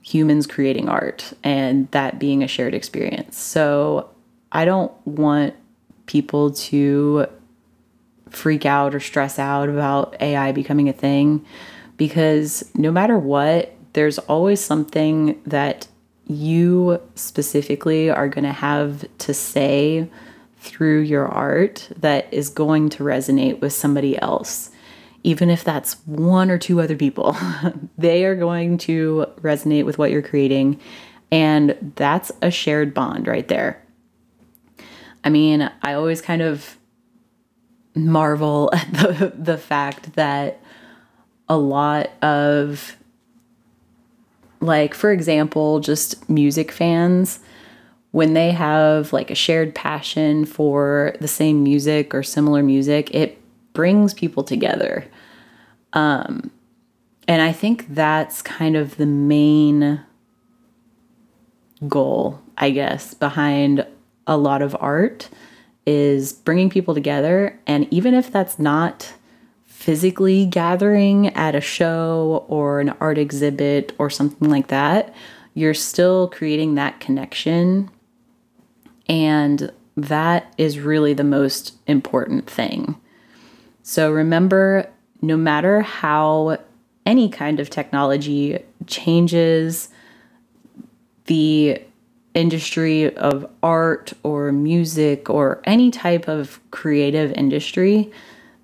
humans 0.01 0.45
creating 0.45 0.89
art 0.89 1.33
and 1.43 1.89
that 1.91 2.19
being 2.19 2.43
a 2.43 2.47
shared 2.47 2.73
experience. 2.73 3.37
So 3.37 4.09
I 4.51 4.65
don't 4.65 4.91
want 5.05 5.55
people 6.05 6.51
to 6.51 7.27
freak 8.33 8.65
out 8.65 8.93
or 8.93 8.99
stress 8.99 9.39
out 9.39 9.69
about 9.69 10.15
AI 10.19 10.51
becoming 10.51 10.89
a 10.89 10.93
thing 10.93 11.45
because 11.97 12.69
no 12.75 12.91
matter 12.91 13.17
what, 13.17 13.73
there's 13.93 14.19
always 14.19 14.59
something 14.59 15.41
that 15.45 15.87
you 16.27 17.01
specifically 17.15 18.09
are 18.09 18.27
going 18.27 18.43
to 18.43 18.51
have 18.51 19.05
to 19.19 19.33
say 19.33 20.09
through 20.57 21.01
your 21.01 21.27
art 21.27 21.89
that 21.97 22.33
is 22.33 22.49
going 22.49 22.89
to 22.89 23.03
resonate 23.03 23.59
with 23.59 23.73
somebody 23.73 24.19
else. 24.21 24.71
Even 25.23 25.49
if 25.49 25.63
that's 25.63 25.93
one 26.05 26.49
or 26.49 26.57
two 26.57 26.81
other 26.81 26.95
people, 26.95 27.37
they 27.97 28.25
are 28.25 28.35
going 28.35 28.77
to 28.77 29.25
resonate 29.41 29.85
with 29.85 29.97
what 29.97 30.11
you're 30.11 30.21
creating. 30.21 30.79
And 31.31 31.93
that's 31.95 32.31
a 32.41 32.51
shared 32.51 32.93
bond 32.93 33.27
right 33.27 33.47
there. 33.47 33.81
I 35.23 35.29
mean, 35.29 35.69
I 35.81 35.93
always 35.93 36.21
kind 36.21 36.41
of 36.41 36.77
marvel 37.95 38.69
at 38.73 38.91
the, 38.93 39.33
the 39.35 39.57
fact 39.57 40.13
that 40.13 40.59
a 41.49 41.57
lot 41.57 42.09
of 42.21 42.95
like, 44.59 44.93
for 44.93 45.11
example, 45.11 45.81
just 45.81 46.29
music 46.29 46.71
fans, 46.71 47.39
when 48.11 48.33
they 48.33 48.51
have 48.51 49.11
like 49.11 49.29
a 49.29 49.35
shared 49.35 49.75
passion 49.75 50.45
for 50.45 51.15
the 51.19 51.27
same 51.27 51.63
music 51.63 52.13
or 52.13 52.23
similar 52.23 52.63
music, 52.63 53.13
it 53.13 53.39
brings 53.73 54.13
people 54.13 54.43
together. 54.43 55.05
Um, 55.91 56.51
and 57.27 57.41
I 57.41 57.51
think 57.51 57.93
that's 57.93 58.41
kind 58.41 58.75
of 58.75 58.97
the 58.97 59.05
main 59.05 60.01
goal, 61.87 62.39
I 62.57 62.69
guess, 62.69 63.13
behind 63.13 63.85
a 64.27 64.37
lot 64.37 64.61
of 64.61 64.75
art 64.79 65.29
is 65.85 66.33
bringing 66.33 66.69
people 66.69 66.93
together. 66.93 67.59
And 67.67 67.91
even 67.91 68.13
if 68.13 68.31
that's 68.31 68.57
not 68.57 69.13
physically 69.65 70.45
gathering 70.45 71.27
at 71.35 71.55
a 71.55 71.61
show 71.61 72.45
or 72.47 72.79
an 72.79 72.89
art 73.01 73.17
exhibit 73.17 73.93
or 73.97 74.09
something 74.09 74.49
like 74.49 74.67
that, 74.67 75.13
you're 75.53 75.73
still 75.73 76.29
creating 76.29 76.75
that 76.75 76.99
connection. 76.99 77.89
And 79.07 79.71
that 79.97 80.53
is 80.57 80.79
really 80.79 81.13
the 81.13 81.23
most 81.23 81.75
important 81.85 82.49
thing. 82.49 82.99
So 83.83 84.11
remember, 84.11 84.89
no 85.21 85.35
matter 85.35 85.81
how 85.81 86.57
any 87.05 87.29
kind 87.29 87.59
of 87.59 87.69
technology 87.69 88.59
changes 88.87 89.89
the 91.25 91.81
industry 92.33 93.15
of 93.15 93.49
art 93.61 94.13
or 94.23 94.51
music 94.51 95.29
or 95.29 95.61
any 95.65 95.91
type 95.91 96.27
of 96.27 96.59
creative 96.71 97.31
industry, 97.33 98.11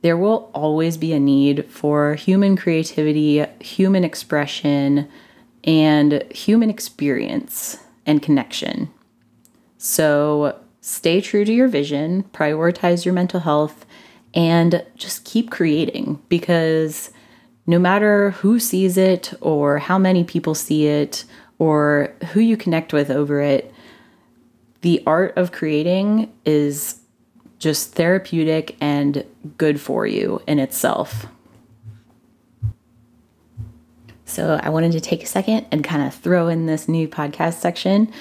there 0.01 0.17
will 0.17 0.49
always 0.53 0.97
be 0.97 1.13
a 1.13 1.19
need 1.19 1.65
for 1.69 2.15
human 2.15 2.55
creativity, 2.55 3.45
human 3.59 4.03
expression, 4.03 5.09
and 5.63 6.23
human 6.31 6.69
experience 6.69 7.77
and 8.05 8.21
connection. 8.21 8.89
So 9.77 10.59
stay 10.81 11.21
true 11.21 11.45
to 11.45 11.53
your 11.53 11.67
vision, 11.67 12.23
prioritize 12.33 13.05
your 13.05 13.13
mental 13.13 13.41
health, 13.41 13.85
and 14.33 14.85
just 14.95 15.25
keep 15.25 15.51
creating 15.51 16.21
because 16.29 17.11
no 17.65 17.77
matter 17.77 18.31
who 18.31 18.59
sees 18.59 18.97
it 18.97 19.33
or 19.41 19.79
how 19.79 19.97
many 19.97 20.23
people 20.23 20.55
see 20.55 20.87
it 20.87 21.25
or 21.59 22.08
who 22.27 22.39
you 22.39 22.57
connect 22.57 22.93
with 22.93 23.09
over 23.09 23.41
it, 23.41 23.73
the 24.81 25.03
art 25.05 25.37
of 25.37 25.51
creating 25.51 26.31
is 26.45 26.99
just 27.59 27.93
therapeutic 27.93 28.77
and 28.79 29.25
good 29.57 29.81
for 29.81 30.07
you 30.07 30.41
in 30.47 30.59
itself. 30.59 31.25
So, 34.25 34.59
I 34.61 34.69
wanted 34.69 34.91
to 34.91 35.01
take 35.01 35.23
a 35.23 35.25
second 35.25 35.65
and 35.71 35.83
kind 35.83 36.03
of 36.03 36.13
throw 36.13 36.47
in 36.47 36.67
this 36.67 36.87
new 36.87 37.07
podcast 37.07 37.55
section 37.55 38.11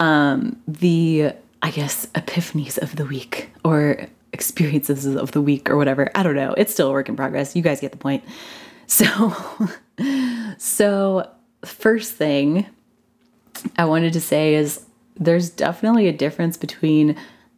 um, 0.00 0.60
the, 0.66 1.32
I 1.62 1.70
guess, 1.70 2.06
epiphanies 2.14 2.78
of 2.78 2.96
the 2.96 3.04
week 3.04 3.50
or 3.62 4.08
experiences 4.32 5.04
of 5.06 5.32
the 5.32 5.40
week 5.40 5.70
or 5.70 5.76
whatever. 5.76 6.10
I 6.14 6.22
don't 6.22 6.34
know. 6.34 6.54
It's 6.56 6.72
still 6.72 6.88
a 6.88 6.92
work 6.92 7.08
in 7.08 7.16
progress. 7.16 7.54
You 7.54 7.62
guys 7.62 7.80
get 7.80 7.92
the 7.92 7.98
point. 7.98 8.24
So, 8.86 9.32
so 10.58 11.30
first 11.64 12.14
thing 12.14 12.66
I 13.76 13.84
wanted 13.84 14.12
to 14.14 14.20
say 14.20 14.54
is 14.54 14.84
there's 15.16 15.50
definitely 15.50 16.08
a 16.08 16.12
difference 16.12 16.56
between 16.56 17.16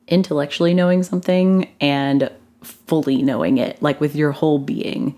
intellectually 0.09 0.75
knowing 0.75 1.03
something 1.03 1.69
and 1.81 2.31
fully 2.63 3.23
knowing 3.23 3.59
it, 3.59 3.81
like 3.83 4.01
with 4.01 4.15
your 4.15 4.33
whole 4.33 4.59
being. 4.59 5.17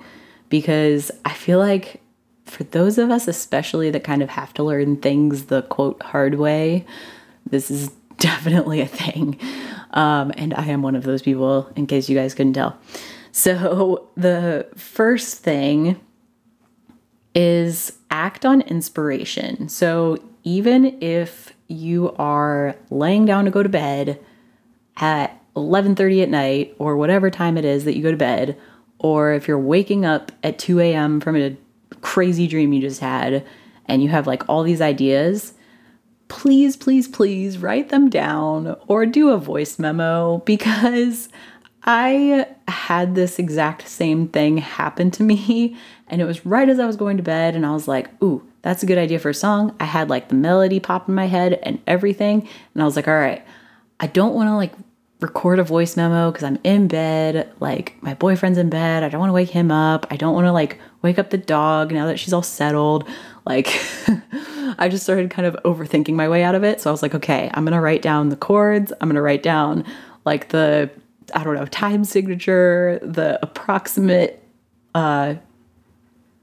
Because 0.49 1.11
I 1.25 1.33
feel 1.33 1.59
like 1.59 2.01
for 2.45 2.65
those 2.65 2.99
of 2.99 3.11
us, 3.11 3.27
especially 3.27 3.91
that 3.91 4.05
kind 4.05 4.23
of 4.23 4.29
have 4.31 4.53
to 4.55 4.63
learn 4.63 4.97
things 4.99 5.47
the 5.47 5.63
quote 5.63 6.03
hard 6.03 6.37
way, 6.37 6.85
this 7.49 7.71
is 7.71 7.89
definitely 8.19 8.81
a 8.81 8.87
thing. 8.87 9.39
Um, 9.91 10.33
and 10.37 10.55
I 10.55 10.67
am 10.67 10.83
one 10.83 10.97
of 10.97 11.05
those 11.05 11.23
people, 11.23 11.71
in 11.77 11.87
case 11.87 12.09
you 12.09 12.17
guys 12.17 12.35
couldn't 12.35 12.55
tell. 12.55 12.77
So, 13.33 14.09
the 14.17 14.67
first 14.77 15.39
thing 15.41 16.01
is 17.35 17.93
act 18.11 18.45
on 18.45 18.61
inspiration. 18.63 19.69
So, 19.69 20.19
even 20.45 20.99
if 21.03 21.53
you 21.67 22.15
are 22.19 22.77
laying 22.91 23.25
down 23.25 23.47
to 23.47 23.51
go 23.51 23.63
to 23.63 23.69
bed 23.69 24.21
at 24.97 25.41
11:30 25.57 26.23
at 26.23 26.29
night 26.29 26.75
or 26.79 26.97
whatever 26.97 27.31
time 27.31 27.57
it 27.57 27.65
is 27.65 27.85
that 27.85 27.97
you 27.97 28.03
go 28.03 28.11
to 28.11 28.17
bed, 28.17 28.57
or 28.99 29.33
if 29.33 29.49
you're 29.49 29.59
waking 29.59 30.05
up 30.05 30.31
at 30.43 30.59
2 30.59 30.81
a.m. 30.81 31.21
from 31.21 31.37
a 31.37 31.57
crazy 32.01 32.47
dream 32.47 32.73
you 32.73 32.81
just 32.81 33.01
had 33.01 33.45
and 33.87 34.03
you 34.03 34.09
have 34.09 34.27
like 34.27 34.49
all 34.49 34.63
these 34.63 34.81
ideas, 34.81 35.55
please, 36.29 36.77
please, 36.77 37.09
please 37.09 37.59
write 37.59 37.89
them 37.89 38.09
down 38.09 38.77
or 38.87 39.07
do 39.07 39.31
a 39.31 39.39
voice 39.39 39.79
memo 39.79 40.39
because 40.47 41.29
I 41.85 42.47
had 42.67 43.15
this 43.15 43.39
exact 43.39 43.89
same 43.89 44.29
thing 44.29 44.59
happen 44.59 45.11
to 45.13 45.23
me. 45.23 45.77
And 46.09 46.21
it 46.21 46.25
was 46.25 46.47
right 46.47 46.69
as 46.69 46.79
I 46.79 46.87
was 46.87 46.97
going 46.97 47.17
to 47.17 47.23
bed, 47.23 47.55
and 47.55 47.65
I 47.65 47.73
was 47.73 47.89
like, 47.89 48.11
ooh, 48.23 48.47
that's 48.65 48.83
a 48.83 48.87
good 48.87 48.97
idea 48.97 49.19
for 49.19 49.29
a 49.29 49.35
song. 49.35 49.77
I 49.79 49.85
had 49.85 50.09
like 50.09 50.31
the 50.31 50.35
melody 50.35 50.81
pop 50.81 51.07
in 51.07 51.15
my 51.15 51.27
head 51.27 51.61
and 51.65 51.83
everything. 51.87 52.49
And 52.73 52.83
I 52.83 52.87
was 52.87 52.97
like, 52.97 53.07
all 53.07 53.15
right, 53.15 53.45
I 54.01 54.07
don't 54.07 54.35
want 54.35 54.49
to 54.49 54.57
like 54.57 54.73
record 55.21 55.59
a 55.59 55.63
voice 55.63 55.99
memo 55.99 56.31
because 56.31 56.45
I'm 56.45 56.59
in 56.65 56.89
bed. 56.89 57.53
Like, 57.61 57.95
my 58.03 58.15
boyfriend's 58.15 58.57
in 58.57 58.71
bed. 58.71 59.03
I 59.03 59.11
don't 59.11 59.21
want 59.21 59.29
to 59.29 59.35
wake 59.35 59.51
him 59.51 59.71
up. 59.71 60.07
I 60.11 60.17
don't 60.17 60.35
want 60.35 60.47
to 60.47 60.53
like 60.53 60.79
wake 61.03 61.19
up 61.19 61.29
the 61.29 61.37
dog 61.37 61.93
now 61.93 62.07
that 62.07 62.19
she's 62.19 62.33
all 62.33 62.43
settled. 62.43 63.07
Like, 63.45 63.69
I 64.79 64.89
just 64.91 65.03
started 65.03 65.31
kind 65.31 65.47
of 65.47 65.57
overthinking 65.65 66.15
my 66.15 66.27
way 66.31 66.43
out 66.43 66.55
of 66.55 66.65
it. 66.65 66.81
So 66.81 66.89
I 66.89 66.93
was 66.93 67.03
like, 67.03 67.15
okay, 67.15 67.51
I'm 67.53 67.67
going 67.67 67.75
to 67.75 67.83
write 67.83 68.01
down 68.01 68.31
the 68.31 68.37
chords. 68.37 68.95
I'm 68.99 69.09
going 69.09 69.17
to 69.17 69.23
write 69.23 69.43
down 69.43 69.85
like 70.25 70.49
the, 70.49 70.91
I 71.35 71.45
don't 71.45 71.55
know, 71.55 71.67
time 71.67 72.05
signature, 72.05 72.99
the 73.03 73.39
approximate, 73.43 74.43
uh, 74.95 75.35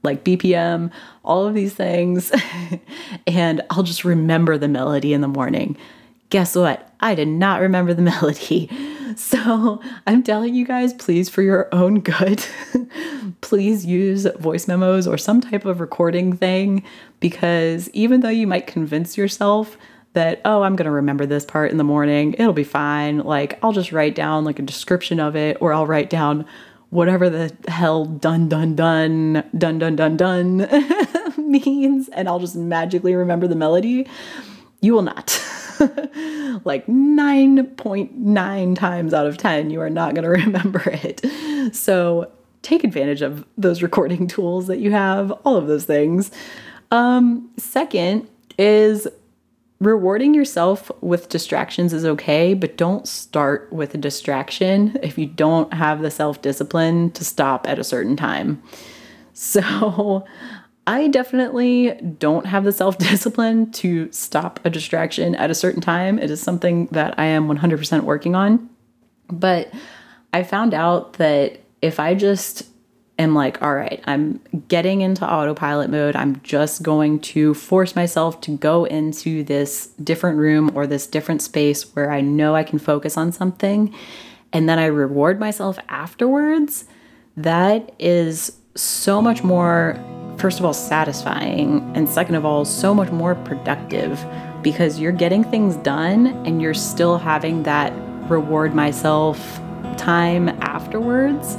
like 0.02 0.24
BPM, 0.24 0.90
all 1.24 1.46
of 1.46 1.54
these 1.54 1.74
things. 1.74 2.32
and 3.26 3.62
I'll 3.70 3.82
just 3.82 4.04
remember 4.04 4.58
the 4.58 4.68
melody 4.68 5.12
in 5.12 5.20
the 5.20 5.28
morning. 5.28 5.76
Guess 6.30 6.56
what? 6.56 6.92
I 7.00 7.14
did 7.14 7.28
not 7.28 7.60
remember 7.60 7.94
the 7.94 8.02
melody. 8.12 8.70
So 9.16 9.80
I'm 10.06 10.22
telling 10.22 10.54
you 10.54 10.64
guys, 10.64 10.94
please, 10.94 11.28
for 11.28 11.42
your 11.42 11.68
own 11.72 12.00
good, 12.00 12.44
please 13.42 13.84
use 13.84 14.26
voice 14.38 14.66
memos 14.66 15.06
or 15.06 15.18
some 15.18 15.40
type 15.40 15.64
of 15.64 15.80
recording 15.80 16.34
thing 16.34 16.82
because 17.20 17.90
even 17.90 18.20
though 18.20 18.28
you 18.28 18.46
might 18.46 18.66
convince 18.66 19.18
yourself 19.18 19.76
that, 20.14 20.40
oh, 20.44 20.62
I'm 20.62 20.76
going 20.76 20.86
to 20.86 20.90
remember 20.90 21.26
this 21.26 21.44
part 21.44 21.70
in 21.70 21.78
the 21.78 21.84
morning, 21.84 22.34
it'll 22.34 22.52
be 22.52 22.64
fine. 22.64 23.18
Like, 23.18 23.58
I'll 23.62 23.72
just 23.72 23.92
write 23.92 24.14
down 24.14 24.44
like 24.44 24.58
a 24.58 24.62
description 24.62 25.20
of 25.20 25.36
it 25.36 25.58
or 25.60 25.72
I'll 25.72 25.86
write 25.86 26.10
down 26.10 26.46
whatever 26.92 27.30
the 27.30 27.50
hell 27.68 28.04
dun 28.04 28.50
dun 28.50 28.76
dun 28.76 29.42
dun 29.56 29.78
dun 29.78 29.96
dun 29.96 30.14
dun 30.14 30.68
means 31.50 32.10
and 32.10 32.28
I'll 32.28 32.38
just 32.38 32.54
magically 32.54 33.14
remember 33.14 33.48
the 33.48 33.56
melody. 33.56 34.06
You 34.82 34.92
will 34.92 35.02
not. 35.02 35.42
like 36.64 36.86
9.9 36.86 38.76
times 38.76 39.14
out 39.14 39.26
of 39.26 39.38
10, 39.38 39.70
you 39.70 39.80
are 39.80 39.88
not 39.88 40.14
going 40.14 40.24
to 40.24 40.28
remember 40.28 40.82
it. 40.86 41.74
So 41.74 42.30
take 42.60 42.84
advantage 42.84 43.22
of 43.22 43.46
those 43.56 43.82
recording 43.82 44.26
tools 44.26 44.66
that 44.66 44.78
you 44.78 44.90
have, 44.90 45.30
all 45.46 45.56
of 45.56 45.68
those 45.68 45.86
things. 45.86 46.30
Um, 46.90 47.50
second 47.56 48.28
is 48.58 49.08
rewarding 49.82 50.32
yourself 50.32 50.90
with 51.00 51.28
distractions 51.28 51.92
is 51.92 52.04
okay, 52.04 52.54
but 52.54 52.76
don't 52.76 53.06
start 53.08 53.70
with 53.72 53.94
a 53.94 53.98
distraction 53.98 54.96
if 55.02 55.18
you 55.18 55.26
don't 55.26 55.74
have 55.74 56.02
the 56.02 56.10
self 56.10 56.40
discipline 56.40 57.10
to 57.12 57.24
stop 57.24 57.68
at 57.68 57.78
a 57.78 57.84
certain 57.84 58.16
time. 58.16 58.62
So, 59.34 60.24
I 60.84 61.06
definitely 61.06 61.92
don't 62.18 62.46
have 62.46 62.64
the 62.64 62.72
self 62.72 62.98
discipline 62.98 63.70
to 63.72 64.10
stop 64.12 64.60
a 64.64 64.70
distraction 64.70 65.34
at 65.34 65.50
a 65.50 65.54
certain 65.54 65.80
time. 65.80 66.18
It 66.18 66.30
is 66.30 66.40
something 66.40 66.86
that 66.86 67.18
I 67.18 67.26
am 67.26 67.48
100% 67.48 68.02
working 68.02 68.34
on. 68.34 68.68
But 69.28 69.72
I 70.32 70.42
found 70.42 70.74
out 70.74 71.14
that 71.14 71.60
if 71.82 72.00
I 72.00 72.14
just 72.14 72.71
am 73.18 73.34
like, 73.34 73.62
all 73.62 73.74
right, 73.74 74.02
I'm 74.06 74.40
getting 74.68 75.00
into 75.00 75.30
autopilot 75.30 75.90
mode, 75.90 76.16
I'm 76.16 76.40
just 76.42 76.82
going 76.82 77.20
to 77.20 77.54
force 77.54 77.94
myself 77.94 78.40
to 78.42 78.56
go 78.56 78.84
into 78.84 79.44
this 79.44 79.88
different 80.02 80.38
room 80.38 80.70
or 80.74 80.86
this 80.86 81.06
different 81.06 81.42
space 81.42 81.94
where 81.94 82.10
I 82.10 82.20
know 82.20 82.54
I 82.54 82.64
can 82.64 82.78
focus 82.78 83.16
on 83.16 83.32
something, 83.32 83.94
and 84.52 84.68
then 84.68 84.78
I 84.78 84.86
reward 84.86 85.38
myself 85.38 85.78
afterwards, 85.88 86.84
that 87.36 87.92
is 87.98 88.58
so 88.74 89.22
much 89.22 89.42
more 89.42 89.98
first 90.38 90.58
of 90.58 90.64
all, 90.64 90.72
satisfying, 90.74 91.92
and 91.94 92.08
second 92.08 92.34
of 92.34 92.44
all, 92.44 92.64
so 92.64 92.94
much 92.94 93.10
more 93.12 93.34
productive 93.34 94.24
because 94.62 94.98
you're 94.98 95.12
getting 95.12 95.44
things 95.44 95.76
done 95.76 96.28
and 96.46 96.60
you're 96.62 96.74
still 96.74 97.18
having 97.18 97.62
that 97.64 97.92
reward 98.28 98.74
myself 98.74 99.38
time 99.96 100.48
afterwards 100.62 101.56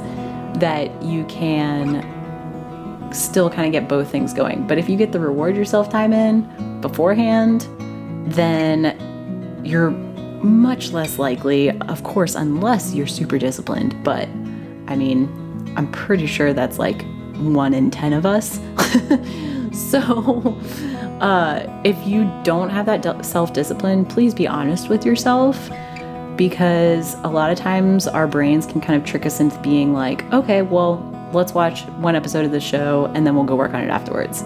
that 0.54 1.02
you 1.02 1.24
can 1.24 2.02
still 3.12 3.48
kind 3.48 3.66
of 3.66 3.72
get 3.72 3.88
both 3.88 4.10
things 4.10 4.32
going. 4.32 4.66
But 4.66 4.78
if 4.78 4.88
you 4.88 4.96
get 4.96 5.12
the 5.12 5.20
reward 5.20 5.56
yourself 5.56 5.88
time 5.88 6.12
in 6.12 6.80
beforehand, 6.80 7.68
then 8.26 9.60
you're 9.64 9.90
much 9.90 10.92
less 10.92 11.18
likely, 11.18 11.70
of 11.82 12.02
course, 12.02 12.34
unless 12.34 12.94
you're 12.94 13.06
super 13.06 13.38
disciplined. 13.38 14.02
But 14.04 14.28
I 14.88 14.96
mean, 14.96 15.28
I'm 15.76 15.90
pretty 15.90 16.26
sure 16.26 16.52
that's 16.52 16.78
like 16.78 17.04
one 17.36 17.74
in 17.74 17.90
10 17.90 18.12
of 18.12 18.26
us. 18.26 18.60
so, 19.90 20.58
uh, 21.20 21.80
if 21.84 22.06
you 22.06 22.30
don't 22.44 22.70
have 22.70 22.86
that 22.86 23.24
self 23.24 23.52
discipline, 23.52 24.04
please 24.04 24.34
be 24.34 24.46
honest 24.46 24.88
with 24.88 25.04
yourself 25.06 25.70
because 26.36 27.14
a 27.22 27.28
lot 27.28 27.50
of 27.50 27.58
times 27.58 28.06
our 28.06 28.26
brains 28.26 28.66
can 28.66 28.80
kind 28.80 29.00
of 29.00 29.08
trick 29.08 29.26
us 29.26 29.40
into 29.40 29.58
being 29.60 29.92
like, 29.92 30.24
okay, 30.32 30.62
well, 30.62 31.10
let's 31.32 31.52
watch 31.52 31.82
one 31.98 32.16
episode 32.16 32.44
of 32.44 32.50
the 32.50 32.60
show 32.60 33.10
and 33.14 33.26
then 33.26 33.34
we'll 33.34 33.44
go 33.44 33.56
work 33.56 33.74
on 33.74 33.82
it 33.82 33.88
afterwards. 33.88 34.44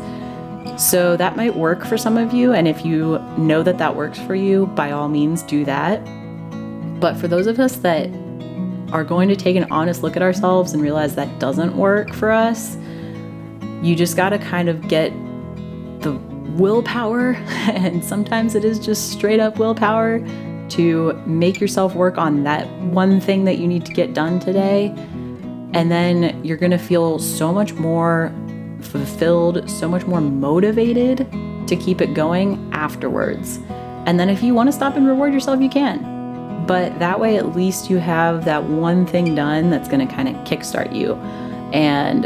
So 0.77 1.17
that 1.17 1.37
might 1.37 1.57
work 1.57 1.85
for 1.85 1.97
some 1.97 2.17
of 2.17 2.33
you. 2.33 2.53
And 2.53 2.69
if 2.69 2.85
you 2.85 3.19
know 3.37 3.63
that 3.63 3.79
that 3.79 3.97
works 3.97 4.19
for 4.19 4.35
you, 4.35 4.67
by 4.69 4.91
all 4.91 5.09
means, 5.09 5.43
do 5.43 5.65
that. 5.65 6.05
But 7.01 7.17
for 7.17 7.29
those 7.29 7.47
of 7.47 7.59
us 7.59 7.77
that 7.77 8.09
are 8.93 9.05
going 9.05 9.29
to 9.29 9.37
take 9.37 9.57
an 9.57 9.67
honest 9.71 10.03
look 10.03 10.17
at 10.17 10.23
ourselves 10.23 10.73
and 10.73 10.83
realize 10.83 11.15
that 11.15 11.39
doesn't 11.39 11.77
work 11.77 12.13
for 12.15 12.31
us, 12.31 12.77
you 13.83 13.95
just 13.95 14.17
got 14.17 14.31
to 14.31 14.39
kind 14.39 14.69
of 14.69 14.89
get 14.89 15.11
the 16.01 16.13
willpower, 16.57 17.33
and 17.69 18.05
sometimes 18.05 18.55
it 18.55 18.65
is 18.65 18.79
just 18.79 19.13
straight 19.13 19.41
up 19.41 19.59
willpower 19.59 20.19
to 20.71 21.13
make 21.27 21.61
yourself 21.61 21.95
work 21.95 22.19
on 22.19 22.45
that 22.45 22.69
one 22.81 23.21
thing 23.21 23.45
that 23.45 23.59
you 23.59 23.67
need 23.67 23.85
to 23.87 23.93
get 23.93 24.15
done 24.15 24.39
today. 24.41 24.89
And 25.75 25.91
then 25.91 26.43
you're 26.45 26.57
going 26.57 26.73
to 26.73 26.79
feel 26.79 27.19
so 27.19 27.53
much 27.53 27.75
more 27.75 28.33
fulfilled, 28.81 29.69
so 29.69 29.89
much 29.89 30.07
more 30.07 30.21
motivated 30.21 31.19
to 31.67 31.77
keep 31.77 32.01
it 32.01 32.15
going 32.15 32.71
afterwards. 32.73 33.59
And 34.07 34.19
then 34.19 34.31
if 34.31 34.43
you 34.43 34.55
want 34.55 34.69
to 34.69 34.73
stop 34.73 34.97
and 34.97 35.07
reward 35.07 35.33
yourself, 35.33 35.61
you 35.61 35.69
can. 35.69 36.67
But 36.67 36.99
that 36.99 37.21
way, 37.21 37.37
at 37.37 37.55
least 37.55 37.91
you 37.91 37.99
have 37.99 38.45
that 38.45 38.65
one 38.65 39.07
thing 39.07 39.35
done 39.35 39.71
that's 39.71 39.89
going 39.89 40.07
to 40.07 40.15
kind 40.15 40.29
of 40.29 40.35
kickstart 40.45 40.95
you 40.95 41.15
and 41.73 42.25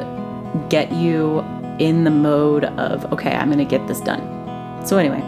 get 0.71 0.93
you 0.93 1.41
in 1.79 2.05
the 2.05 2.11
mode 2.11 2.65
of, 2.65 3.11
okay, 3.13 3.33
I'm 3.33 3.49
going 3.51 3.59
to 3.59 3.65
get 3.65 3.87
this 3.87 4.01
done. 4.01 4.21
So, 4.87 4.99
anyway, 4.99 5.21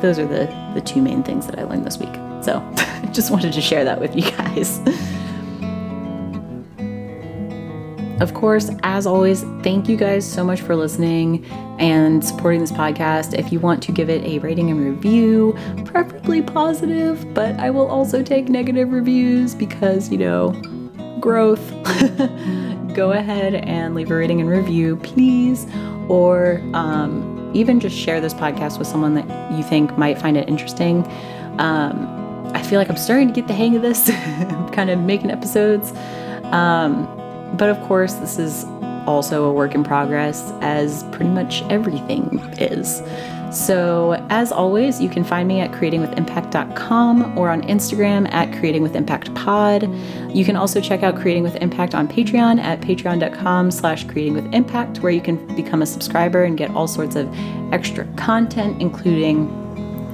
those 0.00 0.18
are 0.18 0.26
the, 0.26 0.46
the 0.74 0.80
two 0.80 1.00
main 1.00 1.22
things 1.22 1.46
that 1.46 1.58
I 1.58 1.64
learned 1.64 1.84
this 1.84 1.98
week. 1.98 2.12
So, 2.42 2.58
I 2.76 3.10
just 3.12 3.30
wanted 3.30 3.52
to 3.52 3.60
share 3.60 3.84
that 3.84 4.00
with 4.00 4.14
you 4.16 4.30
guys. 4.30 4.80
Of 8.22 8.34
course, 8.34 8.70
as 8.84 9.04
always, 9.04 9.42
thank 9.64 9.88
you 9.88 9.96
guys 9.96 10.24
so 10.24 10.44
much 10.44 10.60
for 10.60 10.76
listening 10.76 11.44
and 11.80 12.24
supporting 12.24 12.60
this 12.60 12.70
podcast. 12.70 13.36
If 13.36 13.50
you 13.52 13.58
want 13.58 13.82
to 13.82 13.90
give 13.90 14.08
it 14.08 14.22
a 14.22 14.38
rating 14.38 14.70
and 14.70 14.78
review, 14.78 15.56
preferably 15.86 16.40
positive, 16.40 17.34
but 17.34 17.58
I 17.58 17.70
will 17.70 17.88
also 17.88 18.22
take 18.22 18.48
negative 18.48 18.92
reviews 18.92 19.56
because, 19.56 20.08
you 20.08 20.18
know, 20.18 20.50
growth. 21.18 21.68
Go 22.94 23.10
ahead 23.10 23.56
and 23.56 23.96
leave 23.96 24.12
a 24.12 24.14
rating 24.14 24.40
and 24.40 24.48
review, 24.48 24.98
please, 24.98 25.66
or 26.08 26.62
um, 26.74 27.50
even 27.54 27.80
just 27.80 27.96
share 27.96 28.20
this 28.20 28.34
podcast 28.34 28.78
with 28.78 28.86
someone 28.86 29.14
that 29.14 29.52
you 29.52 29.64
think 29.64 29.98
might 29.98 30.20
find 30.20 30.36
it 30.36 30.48
interesting. 30.48 31.04
Um, 31.58 32.21
I 32.54 32.62
feel 32.62 32.78
like 32.78 32.88
I'm 32.88 32.96
starting 32.96 33.28
to 33.28 33.34
get 33.34 33.46
the 33.48 33.54
hang 33.54 33.76
of 33.76 33.82
this, 33.82 34.06
kind 34.72 34.90
of 34.90 34.98
making 34.98 35.30
episodes. 35.30 35.92
Um, 36.52 37.06
but 37.56 37.68
of 37.68 37.80
course, 37.82 38.14
this 38.14 38.38
is 38.38 38.64
also 39.06 39.44
a 39.44 39.52
work 39.52 39.74
in 39.74 39.84
progress, 39.84 40.52
as 40.60 41.04
pretty 41.12 41.30
much 41.30 41.62
everything 41.64 42.38
is. 42.58 43.02
So, 43.52 44.12
as 44.30 44.50
always, 44.50 45.00
you 45.00 45.10
can 45.10 45.24
find 45.24 45.46
me 45.46 45.60
at 45.60 45.72
creatingwithimpact.com 45.72 47.38
or 47.38 47.50
on 47.50 47.60
Instagram 47.62 48.32
at 48.32 48.50
creatingwithimpactpod. 48.50 50.34
You 50.34 50.44
can 50.44 50.56
also 50.56 50.80
check 50.80 51.02
out 51.02 51.16
Creating 51.16 51.42
with 51.42 51.56
Impact 51.56 51.94
on 51.94 52.08
Patreon 52.08 52.58
at 52.60 52.80
patreon.com 52.80 53.70
slash 53.70 54.06
creatingwithimpact, 54.06 55.00
where 55.00 55.12
you 55.12 55.20
can 55.20 55.54
become 55.54 55.82
a 55.82 55.86
subscriber 55.86 56.44
and 56.44 56.56
get 56.56 56.70
all 56.70 56.88
sorts 56.88 57.14
of 57.14 57.28
extra 57.74 58.06
content, 58.16 58.80
including 58.80 59.61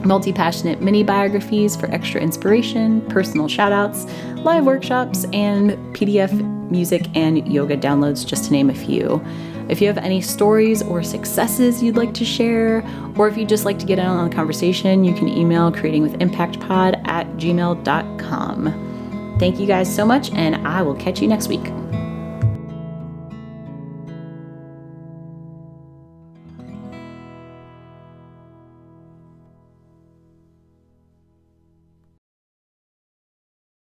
multi 0.04 0.32
passionate 0.32 0.80
mini 0.80 1.02
biographies 1.02 1.76
for 1.76 1.90
extra 1.90 2.20
inspiration, 2.20 3.00
personal 3.08 3.46
shoutouts, 3.46 4.08
live 4.44 4.64
workshops, 4.64 5.24
and 5.32 5.72
PDF 5.94 6.32
music 6.70 7.06
and 7.14 7.50
yoga 7.52 7.76
downloads, 7.76 8.26
just 8.26 8.44
to 8.46 8.52
name 8.52 8.70
a 8.70 8.74
few. 8.74 9.24
If 9.68 9.80
you 9.82 9.86
have 9.86 9.98
any 9.98 10.20
stories 10.20 10.82
or 10.82 11.02
successes 11.02 11.82
you'd 11.82 11.96
like 11.96 12.14
to 12.14 12.24
share, 12.24 12.82
or 13.16 13.28
if 13.28 13.36
you'd 13.36 13.48
just 13.48 13.64
like 13.64 13.78
to 13.80 13.86
get 13.86 13.98
in 13.98 14.06
on 14.06 14.28
the 14.28 14.34
conversation, 14.34 15.04
you 15.04 15.14
can 15.14 15.28
email 15.28 15.70
creatingwithimpactpod 15.70 17.06
at 17.06 17.26
gmail.com. 17.36 18.84
Thank 19.38 19.60
you 19.60 19.66
guys 19.66 19.94
so 19.94 20.04
much, 20.06 20.32
and 20.32 20.66
I 20.66 20.82
will 20.82 20.96
catch 20.96 21.20
you 21.20 21.28
next 21.28 21.48
week. 21.48 21.66